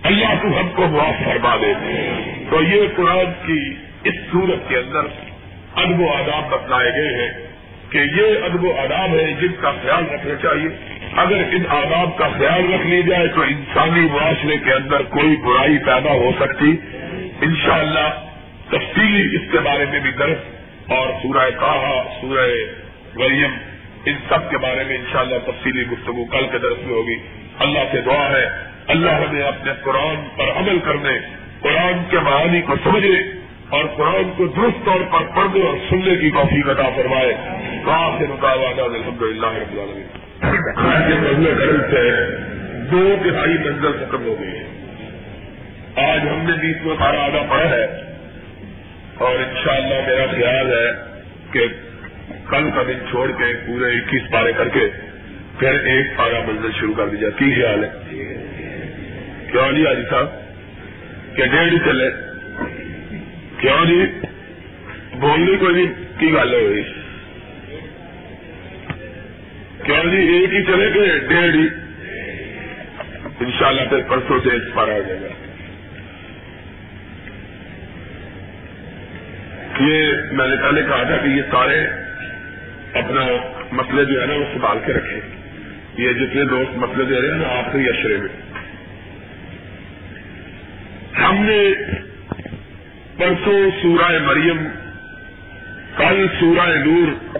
[0.02, 1.72] اللہ تو ہم کو معاف فرما دے۔
[2.50, 5.00] تو یہ قرآن کی اس صورت کے اندر
[5.74, 7.46] ادب و آداب بتلائے گئے ہیں
[7.90, 10.68] کہ یہ ادب و آداب ہے جن کا خیال رکھنا چاہیے۔
[11.16, 15.78] اگر ان آداب کا خیال رکھ لی جائے تو انسانی معاشرے کے اندر کوئی برائی
[15.78, 16.76] پیدا ہو سکتی۔
[17.40, 18.08] انشاءاللہ
[18.68, 20.38] تفصیلی اس کے بارے میں بھی درس
[20.88, 22.46] اور سورہ کہا سورہ
[23.14, 23.50] مریم
[24.08, 27.16] ان سب کے بارے میں انشاءاللہ تفصیلی گفتگو کل کے درس میں ہوگی۔
[27.58, 28.46] اللہ سے دعا ہے۔
[28.86, 31.18] اللہ ہمیں اپنے قرآن پر عمل کرنے،
[31.60, 33.20] قرآن کے معانی کو سمجھنے
[33.68, 37.34] اور قرآن کو درست طور پر پڑھنے اور سننے کی کافی عطا فرمائے۔
[38.18, 39.46] سے مقابلہ الحمد للہ
[41.58, 42.26] گرم سے
[42.90, 44.64] دو دہائی منزل ختم ہو گئی ہے۔
[45.96, 47.86] آج ہم نے بیس میں بارہ آدھا پڑھا ہے۔
[49.14, 51.18] اور انشاءاللہ میرا خیال ہے
[51.52, 51.87] کہ
[52.48, 54.88] کل کا دن چھوڑ کے پورے اکیس پارے کر کے
[55.58, 57.88] پھر ایک پارا منزل شروع کر دی جائے کی خیال ہے؟
[59.50, 60.26] کیوں جی آجی صاحب؟
[61.36, 62.10] کہ ڈیڑھ چلے۔
[63.58, 64.04] کیوں جی
[65.12, 65.86] بولنے کو جی
[66.18, 66.82] کی گل ہوئی؟
[69.84, 71.66] کیوں جی ایک ہی چلے گئے، ڈیڑھ ہی۔
[73.40, 75.28] ان شاء اللہ پھر پرسوں سے ایک پارا ہو جائے گا۔
[79.80, 82.07] یہ میں نے پہلے کہا تھا کہ یہ سارے
[82.94, 83.26] اپنا
[83.72, 85.20] مسئلے جو ہے نا وہ سنبھال کے رکھے
[85.96, 88.28] یہ جتنے دوست مسئلے دے رہے ہیں نا آخری اشرے میں۔
[91.18, 91.74] ہم نے
[93.16, 94.68] پرسوں سورہ مریم،
[95.96, 97.36] کل سورہ نور،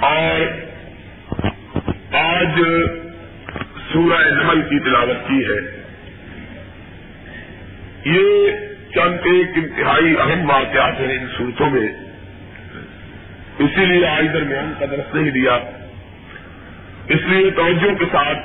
[0.00, 0.40] اور
[2.14, 2.62] آج
[3.92, 5.82] سورہ نمل کی تلاوت کی ہے۔
[8.04, 8.50] یہ
[8.94, 12.09] چند ایک انتہائی اہم واقعات ہیں ان صورتوں میں۔
[13.60, 15.58] اسی لیے آج درمیان کا درس نہیں دیا۔
[17.08, 18.38] اس لیے توجہ کے ساتھ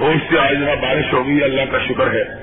[0.00, 2.42] ہوش سے آج ذرا بارش ہوگی، اللہ کا شکر ہے۔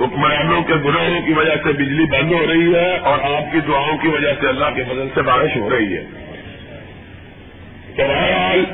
[0.00, 3.96] حکمرانوں کے گناہوں کی وجہ سے بجلی بند ہو رہی ہے اور آپ کی دعاؤں
[3.96, 6.04] کی وجہ سے اللہ کے بدل سے بارش ہو رہی ہے۔
[7.96, 8.64] تو بہرحال،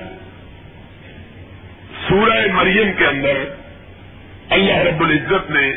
[2.08, 3.44] سورہ مریم کے اندر
[4.50, 5.72] اللہ رب العزت نے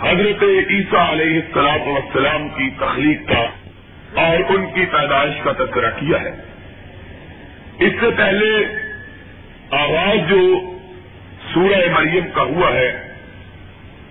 [0.00, 3.65] حضرت عیسیٰ علیہ السلام وسلام کی تخلیق کا
[4.16, 6.30] اور ان کی پیدائش کا تذکرہ کیا ہے۔
[7.78, 8.66] اس سے پہلے
[9.70, 10.60] آغاز جو
[11.54, 13.02] سورہ مریم کا ہوا ہے،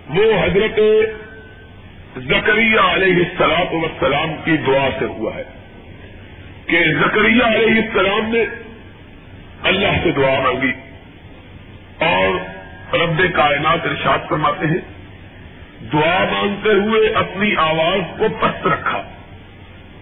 [0.10, 0.80] وہ حضرت
[2.18, 5.44] زکریہ علیہ السلام وسلام کی دعا سے ہوا ہے
[6.66, 8.46] کہ زکریہ علیہ السلام نے
[9.64, 10.72] اللہ سے دعا مانگی
[12.00, 12.30] اور
[12.96, 14.96] رب کائنات ارشاد فرماتے ہیں،
[15.94, 19.15] دعا مانگتے ہوئے اپنی آواز کو پست رکھا۔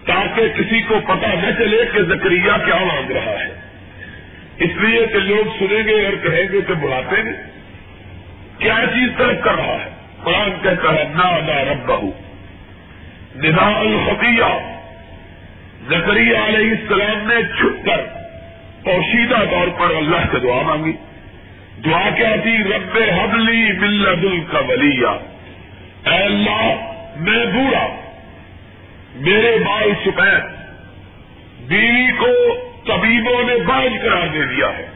[0.06, 3.60] تاکہ کسی کو پتا نہ چلے کہ زکریہ کیا مانگ رہا ہے۔
[4.58, 7.32] اس لیے کہ لوگ سنیں گے اور کہیں گے کہ بلاتے ہیں
[8.58, 9.90] کیا چیز طرف کر رہا ہے؟
[10.22, 12.10] قرآن کہتا ہے، نا نا رب بہو
[13.34, 14.80] ندا الفقیہ
[15.88, 18.00] زکریہ علیہ السلام نے چھپ کر
[18.84, 20.92] پوشیدہ طور پر اللہ سے دعا مانگی۔
[21.84, 25.06] دعا کیا تھی؟ رب حبلی ملد کا ولیہ۔
[26.08, 28.03] اے اللہ، میں بوڑھا۔
[29.14, 30.64] میرے بال سفید
[31.68, 32.54] بیوی کو
[32.86, 34.86] طبیبوں نے باز قرار دے دیا ہے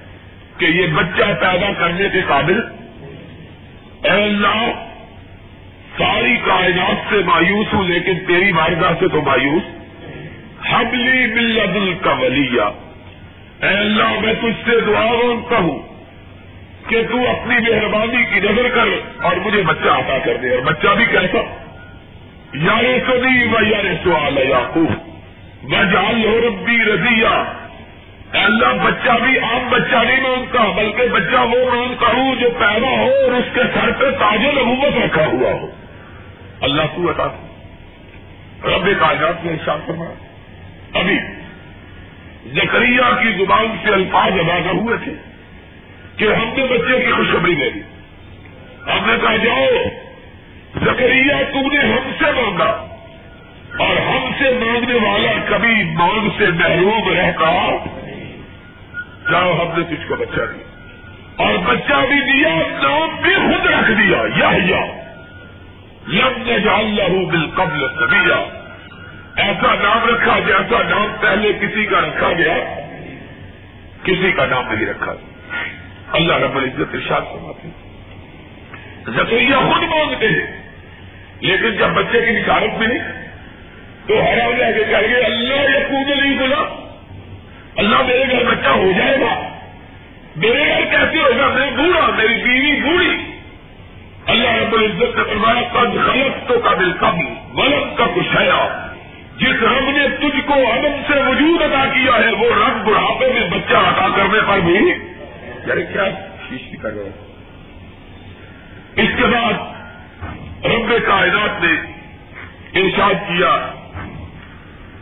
[0.58, 2.60] کہ یہ بچہ پیدا کرنے کے قابل
[4.04, 4.70] اے اللہ،
[5.98, 9.62] ساری کائنات سے مایوس ہوں، لیکن تیری واردہ سے تو مایوس۔
[10.70, 15.78] حبلی ملد کا ولیہ اے اللہ، میں تجھ سے دعا مانگتا ہوں
[16.88, 18.88] کہ تو اپنی مہربانی کی نظر کر
[19.22, 21.67] اور مجھے بچہ عطا کر دے۔ اور بچہ بھی کیسا؟
[22.55, 24.38] یار سو و یار سوال
[25.62, 27.42] میں جان لو ربی رضیا
[28.32, 33.11] اللہ، بچہ بھی عام بچہ نہیں مانگتا بلکہ بچہ وہ مانگتا ہوں جو پیدا ہو
[33.24, 35.70] اور اس کے سر پہ تاج نبوت رکھا ہوا ہو۔
[36.61, 37.26] اللہ کو بتا
[38.64, 40.05] رب کاغذات میں ارشاد فرما
[40.92, 41.18] ابھی
[42.46, 45.12] زکریہ کی زبان سے الفاظ ادا کر ہوئے تھے
[46.16, 47.80] کہ ہم نے بچے کی خوشخبری دے دی
[48.86, 49.66] ہم نے کہا، جاؤ
[50.74, 52.86] زکریہ تم نے ہم سے مانگا
[53.78, 57.70] اور ہم سے مانگنے والا کبھی مانگ سے محروم رہتا
[59.30, 60.68] جاؤ ہم نے تجھ کو بچہ دیا۔
[61.36, 64.50] اور بچہ بھی دیا، نام بھی خود رکھ دیا، یا
[66.06, 68.44] لم جال لہو بل قبل سبیا
[69.36, 72.56] ایسا نام رکھا جیسا نام پہلے کسی کا رکھا گیا،
[74.02, 75.62] کسی کا نام نہیں رکھا۔ گیا
[76.12, 77.88] اللہ رب العزت ارشاد فرماتے
[79.09, 80.62] زکریہ خود مانگتے ہیں،
[81.40, 82.98] لیکن جب بچے کی نکارت ملی
[84.06, 86.84] تو حیران رہ کے کہیں گے اللہ یہ پوجا نہیں بولا
[87.76, 89.48] اللہ میرے گھر بچہ ہو جائے گا۔
[90.36, 93.16] میرے گھر کیسے ہوگا؟ میں بوڑھا، میری بیوی بوڑھی۔
[94.26, 97.20] اللہ رب العزت نے فرمایا، قد غلط تو قابل کم
[97.59, 98.46] غلط کا کچھ ہے
[99.36, 103.48] جس رب نے تجھ کو عدم سے وجود ادا کیا ہے، وہ رب بڑھاپے میں
[103.50, 104.74] بچہ ادا کرنے پر بھی۔
[105.66, 106.04] یعنی کیا
[106.82, 107.28] کر رہے
[108.99, 109.53] اس کے بعد
[110.64, 111.72] رب کائنات نے
[112.80, 113.70] ارشاد کیا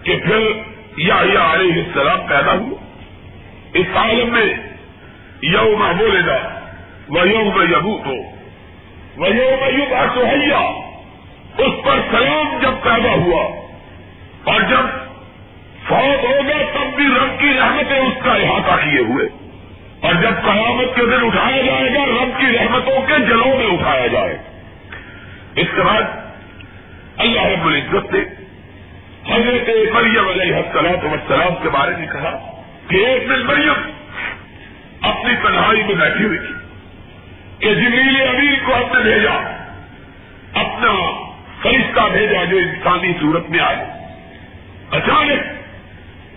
[0.03, 0.41] کہ پھر
[0.97, 2.75] یا علیہ السلام پیدا ہو
[3.75, 4.55] اس عالم میں
[5.43, 6.39] یوم بولے گا
[7.09, 8.15] وہ یوم یبو ہو
[9.17, 10.61] وہ یوم یوگ سہیا
[11.59, 13.43] اس پر سلام جب پیدا ہوا
[14.45, 14.87] اور جب
[15.89, 19.46] فوت ہوگا تب بھی رب کی رحمتیں اس کا احاطہ کیے ہوئے۔
[20.47, 24.57] قیامت کے دن اٹھایا جائے گا، رب کی رحمتوں کے جلوں میں اٹھایا جائے۔ گا
[25.57, 26.03] اس کے بعد
[27.17, 28.21] اللہ رب العزت نے
[29.35, 33.91] حضرت مریم علیہ السلام وسلام کے بارے میں کہا کہ ایک دن مریم
[35.01, 36.55] اپنی تنہائی میں بیٹھی ہوئی تھی
[37.59, 39.33] کہ جمیل امیر کو ہم نے بھیجا،
[40.61, 40.95] اپنا
[41.63, 43.85] فرشتہ بھیجا جو انسانی صورت میں آئے
[44.91, 45.41] اچانک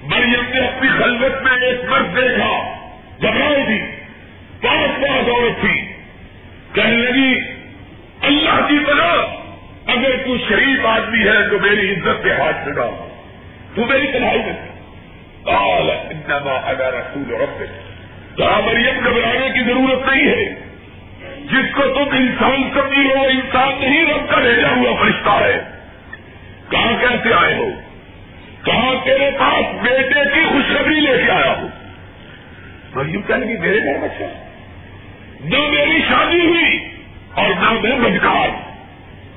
[0.04, 2.76] مریم نے اپنی خلوت میں ایک مرد دیکھا
[3.22, 3.99] گھبرائی تھی
[4.62, 5.94] پانچ پانچ عورت تھی۔
[6.74, 7.40] کہنے لگی،
[8.22, 9.12] اللہ کی طرح
[9.86, 13.10] اگر تو شریف آدمی ہے تو میری عزت کے ہاتھ سے ڈال۔
[13.76, 14.70] تو میری کڑھائی میں
[16.64, 17.64] اگر رسول رب
[18.38, 20.50] کہا، مریم، گھبرانے کی ضرورت نہیں ہے۔
[21.36, 25.62] جس کو تم انسان سمجھی ہو، انسان نہیں رب کا بھیجا ہوا فرشتہ ہے۔
[26.70, 27.70] کہاں کیسے آئے ہو؟
[28.66, 31.68] کہاں تیرے پاس بیٹے کی خوشخبری لے کے آیا ہوں
[32.96, 34.49] مریم کہنے کی میرے گھر اچھا۔ بچہ
[35.40, 36.90] نہ میری شادی ہوئی
[37.36, 38.50] اور نہ میں مجکار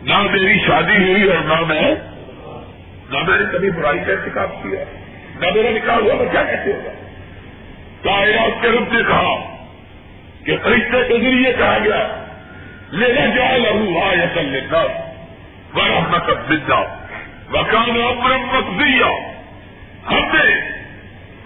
[0.03, 1.95] نہ میری شادی ہوئی اور نہ میں
[3.11, 4.85] نہ میں نے کبھی برائی کا انتخاب کیا،
[5.41, 6.91] نہ میرا نکاح ہوا بچہ کیسے ہوگا؟
[8.03, 9.35] کائرات کے رب نے کہا
[10.45, 12.09] کہ فرشتے کے ذریعے کہا گیا
[12.91, 14.87] لینا جائے لہو ہا یا کل لینا
[15.75, 16.83] بڑا مطلب بدا
[17.49, 19.07] مکان امرم مقدیا
[20.11, 20.61] ہم نے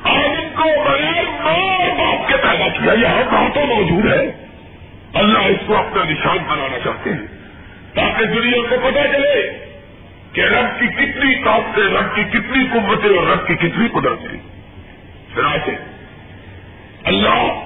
[0.04, 4.45] آدم کو بغیر ماں باپ کے پیدا کیا، یہاں کہاں تو موجود ہے؟
[5.16, 7.26] اللہ اس کو اپنا نشان بنانا چاہتے ہیں
[7.94, 9.66] تاکہ دنیا کو پتا چلے
[10.32, 14.38] کہ رب کی کتنی طاقتیں رب کی کتنی قوتیں اور رب کی کتنی قدرت تھی
[15.34, 15.70] چنانچہ،
[17.04, 17.62] اللہ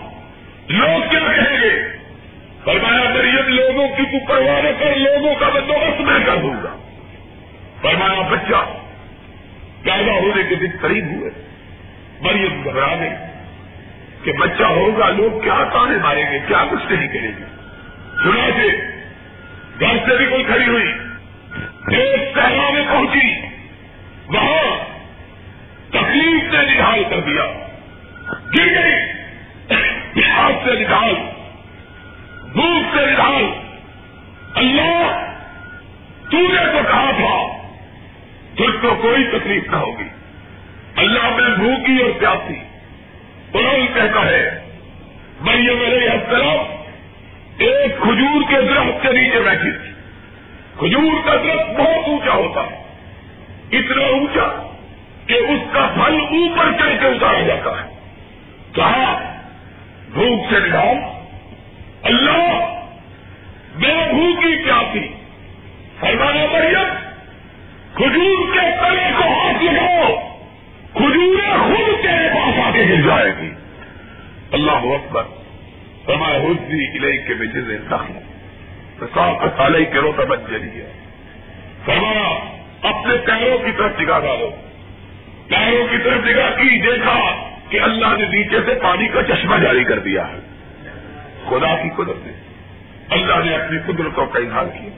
[0.69, 1.97] لوگ کیا کہیں گے؟
[2.65, 6.77] فرمایا مریم لوگوں کی تو پرواہ کر، لوگوں کا بندوبست میں کر دوں گا۔
[7.83, 8.65] فرمایا، بچہ،
[9.83, 11.31] پیدا ہونے کے دن قریب ہوئے
[12.21, 13.30] مریم گھبرا گئی۔
[14.25, 17.45] کہ بچہ ہوگا، لوگ کیا تانے ماریں گے، کیا کچھ نہیں کریں گے۔
[18.23, 18.91] سنا سے
[19.81, 20.93] گھر سے بھی کوئی کھڑی ہوئی،
[21.97, 23.41] ایک پہلا میں پہنچی،
[24.29, 24.85] وہاں
[25.89, 27.45] تکلیف نے نکال کر دیا۔
[28.55, 29.11] گر گئی
[30.31, 31.15] ہاتھ سے نکال
[32.55, 33.45] دودھ سے نکال
[34.55, 35.31] اللہ
[36.31, 37.69] تو نے تو کہا تھا،
[38.55, 40.09] تجھ کو کوئی تکلیف نہ ہوگی۔
[40.97, 42.70] اللہ میں بھوکی اور پیاسی۔
[43.53, 44.61] قرآن کہتا ہے
[45.41, 46.59] مریم علیہ السلام
[47.59, 49.91] ایک کھجور کے درخت کے نیچے بیٹھی۔ تھی
[50.79, 52.83] کھجور کا درخت بہت اونچا ہوتا ہے،
[53.73, 54.73] اتنا اونچا
[55.27, 57.89] کہ اس کا پھل اوپر چڑھ کے اتارا جاتا ہے۔
[58.73, 59.33] کہا،
[60.13, 60.97] بھوک سے نکال۔
[62.03, 62.81] اللہ،
[63.75, 65.09] میں بھوکی پیاسی
[66.01, 66.95] فرمانا مریم
[67.95, 70.30] کھجور کے تلے کو ہاتھ لگاؤ۔
[70.95, 73.51] کھجوریں خود تیرے پاس آ کے گر جائے گی۔
[74.53, 75.23] اللہ اکبر۔
[76.09, 77.61] ہمارے حسنی علیہ کے بجے
[79.57, 80.93] سالے کے روتا بچ جلی ہے
[81.85, 84.51] فرمایا، اپنے پیروں کی طرف نگاہ ڈالو۔
[85.49, 89.85] پیروں کی طرف نگاہ کی، دیکھا کہ اللہ نے نیچے سے پانی کا چشمہ جاری
[89.85, 90.39] کر دیا ہے۔
[91.49, 92.33] خدا کی قدرت نے
[93.11, 94.91] اللہ نے اپنی قدرتوں کا اظہار کیا۔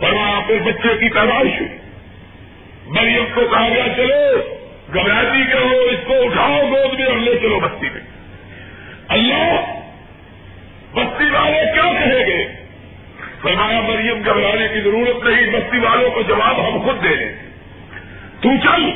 [0.00, 1.78] فرمایا پھر بچے کی پیدائش ہوئی۔
[2.86, 4.61] مریم کو کہا گیا، چلو۔
[4.94, 8.00] گھبراتی کے ہو اس کو اٹھاؤ، گود میں اور لے چلو بستی میں۔
[9.08, 9.78] اللہ
[10.94, 12.48] بستی والے کیا کہیں گے؟
[13.42, 17.32] فرمایا، مریم گھبرانے کی ضرورت نہیں، بستی والوں کو جواب ہم خود دے لیں
[18.40, 18.90] تو چل،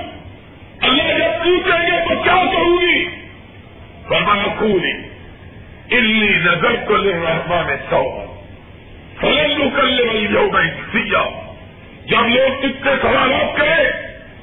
[0.80, 3.08] اللہ جب پوچھیں گے تو کیا کہوں گی؟
[4.08, 4.92] فرمایا کولی
[5.90, 8.24] انی نظر کو لے رہا میں سو
[9.20, 11.24] فلن کر لے والی جو میں سیا
[12.06, 13.65] جب لوگ تجھ سے سوالات کرے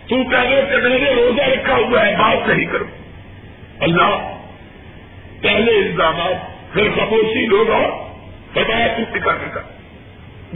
[0.08, 0.76] تو کہنے کہ
[1.14, 2.88] روزہ رکھا ہوا ہے بات نہیں کروں
[3.80, 4.38] اللہ
[5.42, 7.90] پہلے الزامات، پھر خاموشی لوگ اور
[8.54, 9.62] بتایا تو کرنے کا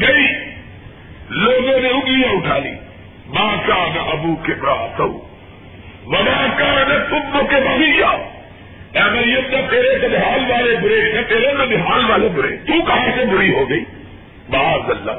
[0.02, 0.28] گئی،
[1.30, 2.72] لوگوں نے انگلیاں اٹھا لی۔
[3.28, 4.88] ماں کا نہ ابو کے برا
[6.06, 8.10] ماں کا نہ تم کے بھیا
[9.06, 13.26] اگر یہ تو تیرے نبحال والے برے ہیں، تیرے نبحال والے برے تو کہاں سے
[13.26, 13.84] بری ہو گئی؟
[14.50, 15.12] بہت اللہ۔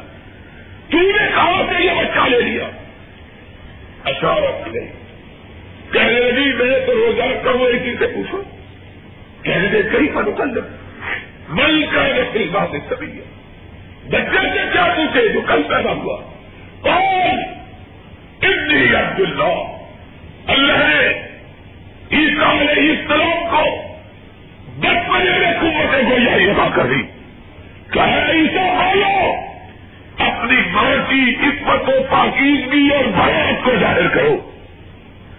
[0.91, 2.71] تو نے کہاں سے یہ بچہ لے لیا۔
[4.05, 4.89] اشارت نہیں
[5.93, 8.43] کہنے لگی میں تو روزہ کروں اسی سے پوچھو۔
[9.43, 10.61] کہنے لگے، کئی منکل
[11.49, 13.21] مل کر فل بات سبھی
[14.11, 16.17] بچے سے کیا پوچھے؟ جو کل پیدا ہوا۔
[16.81, 17.43] کون
[18.43, 19.77] اتنی عبد اللہ
[20.47, 21.09] اللہ نے
[22.13, 23.83] عیسا علیہ السلام کو
[24.79, 27.03] بچپنے میں قوت گویا ادا کر دی۔
[27.91, 29.48] کہ عیسا بولو
[30.19, 34.51] اپنی ماں کی عزت و پاکیزگی اور بھرات کو ظاہر کرو۔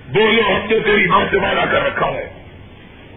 [0.09, 2.29] بولو، ہم نے تیری ماں سے وعدہ کر رکھا ہے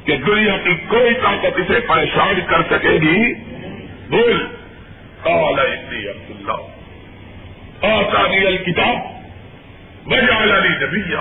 [0.05, 3.35] کہ دنیا کی کوئی طاقت اسے پریشان کر سکے گی۔
[4.11, 4.47] بول
[5.25, 6.53] عبد اللہ
[7.87, 8.97] آسانی الکتاب
[10.07, 11.21] وجالانی نبیا۔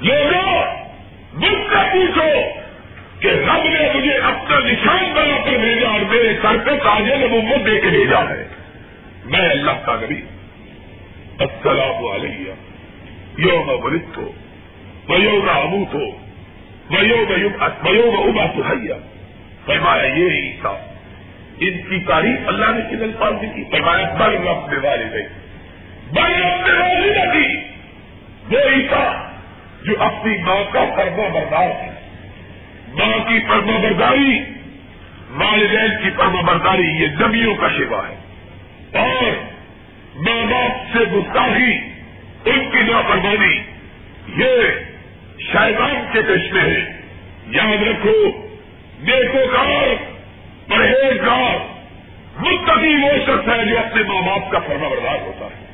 [0.00, 0.62] لوگوں
[1.34, 2.28] مجھ سے پوچھو
[3.20, 7.66] کہ رب نے مجھے اپنا نشان بنا کر بھیجا اور میرے سر پہ تاجے نبوت
[7.66, 8.59] دے کے بھیجا ہے۔
[9.24, 10.20] میں اللہ کا نبی.
[11.38, 12.52] السلام علیہ.
[13.38, 14.32] یوم ولد ہو
[15.08, 16.30] وہ یوم اموت ہو
[17.86, 18.94] ابا سہیا
[19.66, 20.68] فرمایا یہ عیسا
[21.60, 25.28] ان کی تاریخ اللہ نے کن الفاظ بھی کی؟ فرمایا، بل رب والے گئے
[26.12, 27.56] بل رب والے کی
[28.50, 29.30] وہ عیسا
[29.82, 32.00] جو اپنی ماں کا فرما بردار ہے
[32.88, 34.38] ماں کی فرما برداری،
[35.30, 38.19] والدین کی فرما برداری، یہ نبیوں کا شیوا ہے.
[38.92, 39.44] اور
[40.16, 41.72] ماں باپ سے گستاخی،
[42.44, 43.56] ان کی نافرمانی
[44.36, 44.62] یہ
[45.38, 47.00] شیطان کے چشمے ہے۔
[47.46, 48.48] یاد رکھو
[49.00, 49.88] نیکوکار
[50.68, 51.56] پرہیزگار
[52.36, 55.70] متقی وہ شخص ہے جو اپنے ماں باپ کا فرما بردار ہوتا ہے۔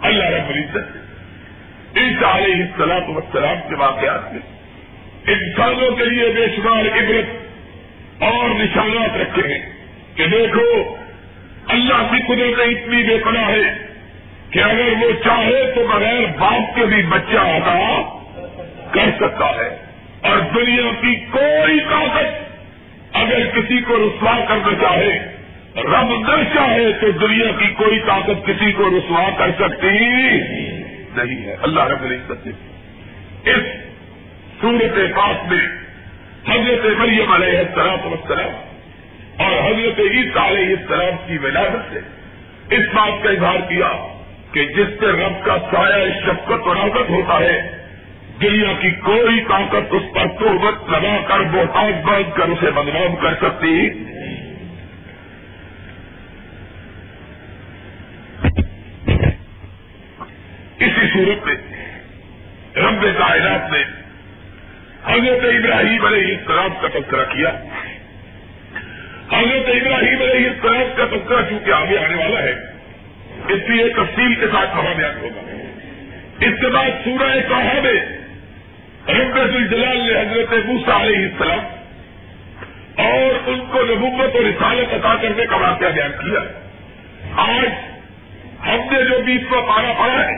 [0.00, 1.08] اللہ رب العزت
[1.96, 4.40] اس علیہ السلام وسلام کے واقعات میں
[5.26, 7.48] انسانوں کے لیے بے شمار عبرت
[8.22, 9.70] اور نشانات رکھے ہیں
[10.14, 10.96] کہ دیکھو
[11.68, 13.86] اللہ کی قدرت اتنی بے پناہ ہے
[14.50, 18.02] کہ اگر وہ چاہے تو بغیر باپ کے بھی بچہ ادا
[18.90, 19.78] کر سکتا ہے۔
[20.22, 22.48] اور دنیا کی کوئی طاقت
[23.12, 25.18] اگر کسی کو رسوا کرنا چاہے،
[25.76, 29.90] رب نہ چاہے تو دنیا کی کوئی طاقت کسی کو رسوا کر سکتی
[31.16, 32.52] نہیں ہے۔ اللہ رب العزت نے
[33.50, 33.62] اس
[34.60, 35.66] سورت پاس میں
[36.48, 38.67] حضرت مریم علیہ السلام وسلام
[39.38, 42.00] اور حضرت عیسیٰ علیہ السلام کی ولادت سے
[42.76, 43.90] اس بات کا اظہار کیا
[44.52, 47.58] کہ جس سے رب کا سایہ شفقت و راغت ہوتا ہے،
[48.40, 53.34] دنیا کی کوئی طاقت اس پر توبت لگا کر بہتاج باندھ کر اسے بدنام کر
[53.34, 53.88] سکتی۔
[60.78, 61.56] اسی صورت میں
[62.76, 63.82] رب کائنات نے
[65.04, 67.50] حضرت ابراہیم علیہ السلام کا تذکرہ کیا۔
[69.32, 72.52] حضرت ابراہیم علیہ السلام کا تذکرہ چونکہ آگے آنے والا ہے،
[73.48, 75.42] اس لیے تفصیل کے ساتھ کہا بیان ہوگا
[76.40, 78.18] اس کے بعد سورہ کہا میں
[79.14, 81.64] رب الجلال نے حضرت موسا علیہ السلام
[82.94, 86.40] اور ان کو نبوت اور رسالت عطا کرنے کا واقعہ بیان کیا۔
[87.36, 87.68] آج
[88.66, 90.34] ہم نے جو بیسواں پارا پڑا ہے،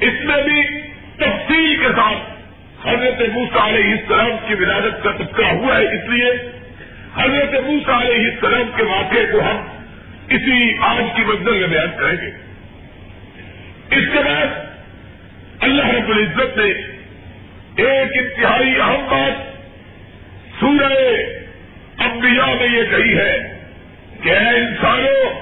[0.00, 0.62] اس میں بھی
[1.16, 6.59] تفصیل کے ساتھ حضرت موسا علیہ السلام کی ولادت کا تذکرہ ہوا ہے۔ اس لیے
[7.22, 9.64] حضرت موسا علیہ السلام کے واقعے کو ہم
[10.28, 12.30] اسی آج کی منزل میں بیان کریں گے۔
[13.96, 14.46] اس کے بعد
[15.60, 16.72] اللہ رب العزت نے
[17.82, 19.50] ایک انتہائی اہم بات
[20.60, 20.92] سورہ
[22.04, 23.60] انبیاء میں یہ کہی ہے
[24.22, 25.40] کہ اے انسانوں،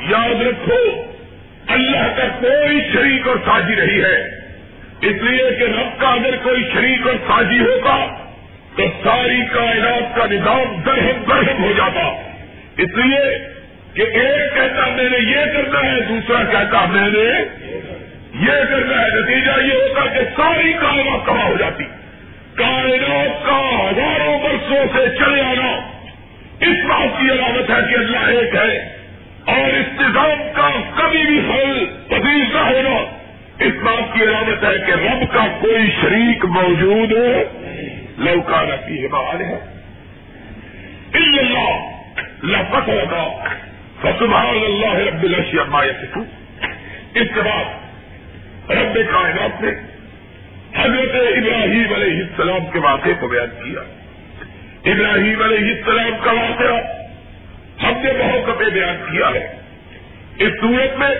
[0.00, 1.02] یاد رکھو،
[1.66, 4.46] اللہ کا کوئی شریک اور سازی نہیں ہے۔
[5.00, 8.25] اس لیے کہ رب کا اگر کوئی شریک اور سازی ہوگا
[8.76, 12.32] تو ساری کائنات کا نظام درہم درہم ہو جاتا۔
[12.78, 13.38] اس لیے
[13.94, 17.44] کہ ایک کہتا میں نے یہ کرنا ہے، دوسرا کہتا میں نے
[18.40, 21.84] یہ کرنا ہے۔ نتیجہ یہ ہوتا کہ ساری کائنات کہاں ہو جاتی۔
[22.54, 25.76] کائنات کا ہزاروں برسوں سے چلے آنا۔
[26.60, 28.96] اس بات کی علامت ہے کہ اللہ ایک ہے
[29.44, 33.16] اور اس نظام کا کبھی بھی حل تبدیل نہ ہونا۔
[33.64, 37.12] اس بات کی علامت ہے کہ رب کا کوئی شریک موجود
[38.18, 39.58] لوکا رکھی ہے بہار ہے
[42.44, 43.44] لفت ہوگا
[44.00, 46.20] فسبحان اللہ رب الشی اما سکھو
[47.14, 47.64] اس کے بعد
[48.70, 49.70] رب کائنات نے
[50.76, 53.80] حضرت ابراہیم علیہ السلام کے واقعے کو بیان کیا.
[54.92, 56.76] ابراہیم علیہ السلام کا واقعہ
[57.82, 59.58] ہم نے بہت کپے بیان کیا ہے.
[60.38, 61.14] اس صورت میں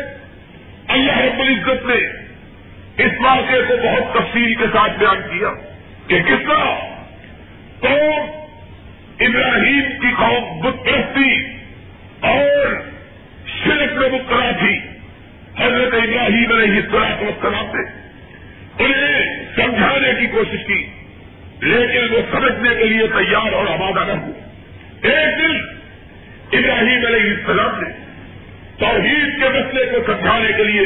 [0.88, 2.26] اللہ رب العزت نے
[3.04, 5.48] اس واقعے کو بہت تفصیل کے ساتھ بیان کیا.
[6.08, 6.74] کہ کس طرح
[7.80, 8.30] قوم
[9.20, 11.56] ابراہیم کی قوم بت پرستی
[12.20, 12.74] اور
[13.46, 14.78] شرک میں مبتلا تھی۔
[15.58, 18.06] حضرت ابراہیم علیہ السلام السلام نے
[18.84, 20.86] انہیں سمجھانے کی کوشش کی،
[21.60, 24.40] لیکن وہ سمجھنے کے لیے تیار اور آبادہ نہ ہوئے۔
[25.02, 25.56] ایک دن
[26.58, 27.88] ابراہیم علیہ السلام نے
[28.78, 30.82] توحید کے مسئلے کو سمجھانے کے لیے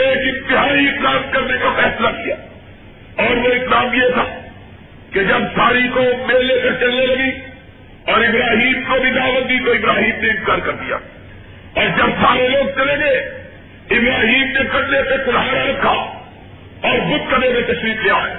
[0.00, 2.34] ایک انتہائی اقدام کرنے کا فیصلہ کیا۔
[3.16, 4.24] اور وہ اقدام یہ تھا
[5.12, 7.30] کہ جب ساری کو میلے کر چلنے لگی
[8.12, 10.96] اور ابراہیم کو بھی دعوت دی تو ابراہیم نے انکار کر دیا۔
[11.74, 13.16] اور جب سارے لوگ چلے گئے،
[13.90, 15.90] ابراہیم نے کٹنے پہ کلایا رکھا
[16.88, 18.34] اور بدھ کرنے میں تشریف لیا ہے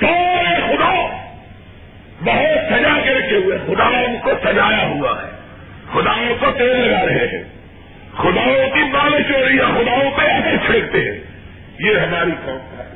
[0.00, 1.20] سارے خدا
[2.22, 5.30] بہت سجا کے رکھے ہوئے خداؤں کو سجایا ہوا ہے۔
[5.92, 7.44] خداؤں کو تیل لگا رہے ہیں۔
[8.12, 11.18] خداؤں کی مالش ہو رہی ہے۔ خداؤں پہ ایسے چھیڑتے ہیں۔
[11.80, 12.93] یہ ہماری قوم کا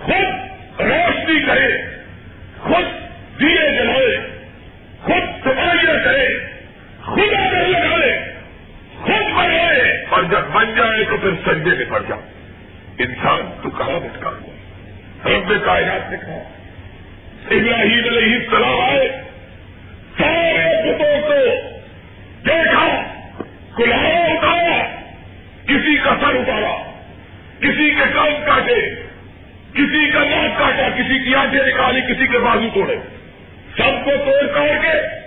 [0.00, 0.28] خود
[0.80, 1.68] روشنی کرے،
[2.58, 2.84] خود
[3.40, 4.16] دیے جلائے
[5.02, 6.28] خود صفائیاں کرے،
[7.04, 8.34] خود آدر لگائے،
[8.96, 12.20] خود بنائے اور جب بن جائے تو پھر سنجے میں پڑ جاؤ۔
[12.98, 16.42] انسان تو کہاں بٹکا ہوا؟ رب کائنات نے کہا،
[17.50, 19.08] ابراہیم علیہ السلام آئے،
[20.18, 21.68] سارے بتوں کو
[22.46, 22.86] دیکھا
[23.76, 24.82] کلاوا اتارا
[25.66, 26.76] کسی کا سر اتارا
[27.60, 29.09] کسی کے کام کاٹے۔
[29.74, 32.96] کسی کا ناک کاٹا، کسی کی آنکھیں نکالی، کسی کے بازو توڑے۔
[33.76, 35.20] سب کو توڑ توڑ کے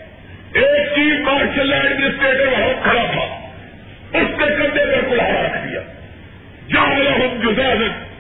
[0.60, 3.50] ایک چیز مارشل ایڈمنسٹریٹر وہاں کھڑا تھا۔
[4.18, 5.80] اس کے کندھے پر کلاوا رکھ دیا۔
[6.70, 8.14] جہاں ہم جزازت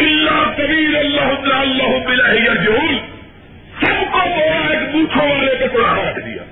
[0.00, 2.98] اللہ کبیر اللہ اللہ ملا جول
[3.80, 6.42] سب کو بولا ایک بوٹھوں والے پہ تھوڑا رکھ دیا۔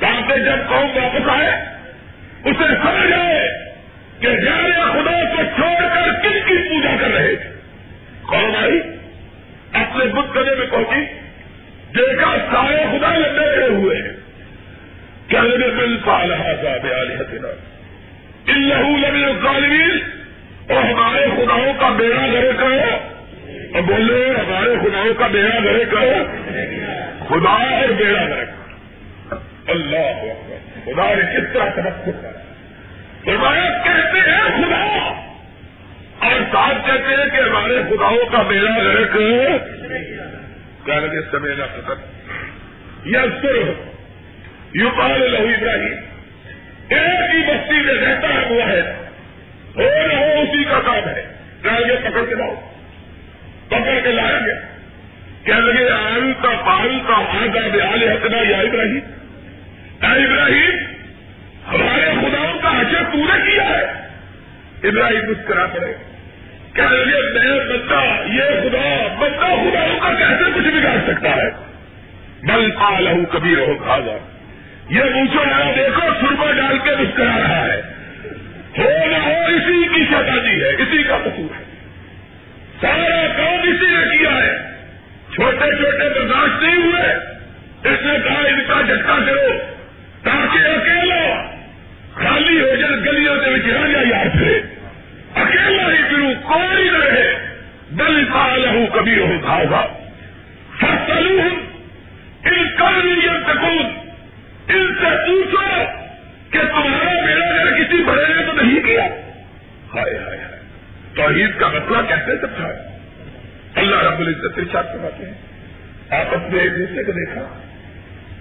[0.00, 1.50] تاکہ جب قوم واپس آئے،
[2.44, 3.48] اسے سمجھ آئے
[4.20, 7.53] کہ جانے خدا کو چھوڑ کر کن کی پوجا کر رہے تھے؟
[8.26, 8.80] کون آئی
[9.72, 11.04] اپنے بت کرنے میں پہنچی،
[11.98, 14.12] دیکھا سارے خدا لگے رہے ہوئے ہیں۔
[15.28, 17.16] کیا لگے مل پا رہا تھا بیال
[19.42, 19.98] ظالمین
[20.70, 22.80] اور ہمارے خداؤں کا بیڑا گھرے کرو۔
[23.74, 26.24] اور بولے، ہمارے خداؤں کا بیڑا گھرے کرو۔
[27.28, 30.32] خدا اور بیڑا گھرے کرو۔ اللہ
[30.84, 32.38] خدا نے کس طرح سبق کر
[33.84, 35.20] کہتے ہیں خدا۔
[36.24, 39.58] اور ساتھ کہتے ہیں کہ ہمارے خداؤں کا بیڑا گھرے کرو
[40.84, 41.94] کیا لگے سمے ختم۔
[43.04, 43.56] یہ سر
[44.74, 45.94] یو پال لہو ابراہیم۔
[46.88, 48.80] ایک ہی بستی میں رہتا ہے ہے۔
[49.76, 52.54] ہو نہ ہو اسی کا کام ہے۔ گے پکڑ کے لاؤ۔
[53.68, 54.52] پکڑ کے لائیں گے
[55.44, 59.00] کیا لگے آل کا پال کا آگا بیال ہتنا یا ابراہیم۔
[60.02, 60.76] اے ابراہیم،
[61.68, 63.84] ہمارے خداؤں کا حشر پورا کیا ہے؟
[64.88, 66.13] ابراہیم مسکرا پڑے۔ گا
[66.74, 71.50] کیا لگے میں بندہ، یہ خدا، بندہ خداؤں کا کیسے کچھ بگاڑ سکتا ہے؟
[72.42, 74.18] بل پال ہوں کبھی رہو کھاگا
[74.90, 75.44] یہ پوچھو
[75.76, 77.80] دیکھو، سرما ڈال کے مسکرا رہا ہے۔
[78.78, 81.64] ہو نہ ہو، اسی کی شہزادی ہے، اسی کا قصور ہے۔
[82.80, 84.58] سارا کام اسی نے کیا ہے۔
[85.34, 87.12] چھوٹے چھوٹے برداشت نہیں ہوئے۔
[87.92, 89.48] اس نے کہا، ان کا جھٹکا کرو،
[90.22, 91.42] تاکہ اکیلا
[92.14, 94.73] خالی ہو جائے، گلیوں کے بچ جائے، یار پھر
[95.34, 97.34] اکیلا ہی پھر کوئی نہ رہے
[97.90, 99.88] دل کا لہو کبھی ہو کھاؤ
[100.78, 101.40] فصل
[102.44, 104.10] ان کر سکون
[104.68, 105.84] ان سے پوچھو
[106.50, 109.04] کہ تمہارا میرا گھر کسی بڑے نے تو نہیں کیا؟
[109.94, 110.58] ہائے ہائے ہائے۔
[111.14, 112.98] توحید کا مسئلہ کیسے سمجھا؟ ہے
[113.74, 115.34] اللہ رب العزت ارشاد کرواتے ہیں۔
[116.10, 117.60] آپ اپنے ایک دوسرے کو دیکھا۔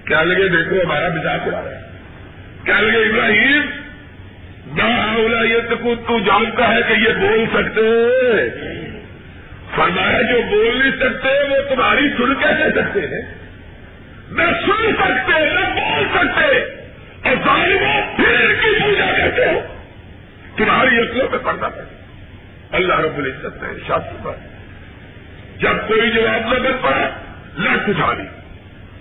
[0.05, 1.81] کیا لگے، دیکھو ہمارا مزاج چلا رہا ہے؟
[2.65, 3.61] کیا لگے، ابراہیم
[4.67, 5.59] نہ یہ
[6.07, 7.81] تو جانتا ہے کہ یہ بول سکتے
[9.75, 13.33] فرمایا جو بول نہیں سکتے وہ تمہاری سن کیسے سکتے ہیں۔
[14.31, 16.59] نہ سن سکتے، نہ بول سکتے۔
[17.29, 19.59] اور ظالموں پھر کی پوجا کہتے ہو۔
[20.57, 21.95] تمہاری اصلوں پہ پڑنا پڑے۔
[22.71, 24.31] اللہ رب العزت نے شاد پر
[25.57, 27.09] جب کوئی جواب نہ بن پڑا
[27.59, 28.23] لٹ اٹھانی۔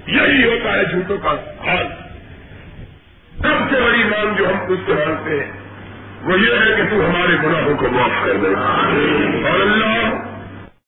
[0.06, 1.30] یہی ہوتا ہے جھوٹوں کا
[1.66, 1.86] حال۔
[3.39, 5.53] سب سے بڑی مانگ جو ہم تجھ سے مانگتے ہیں،
[6.22, 8.49] وہ یہ ہے کہ تو ہمارے گناہوں کو معاف کر دے۔
[9.49, 10.32] اور اللہ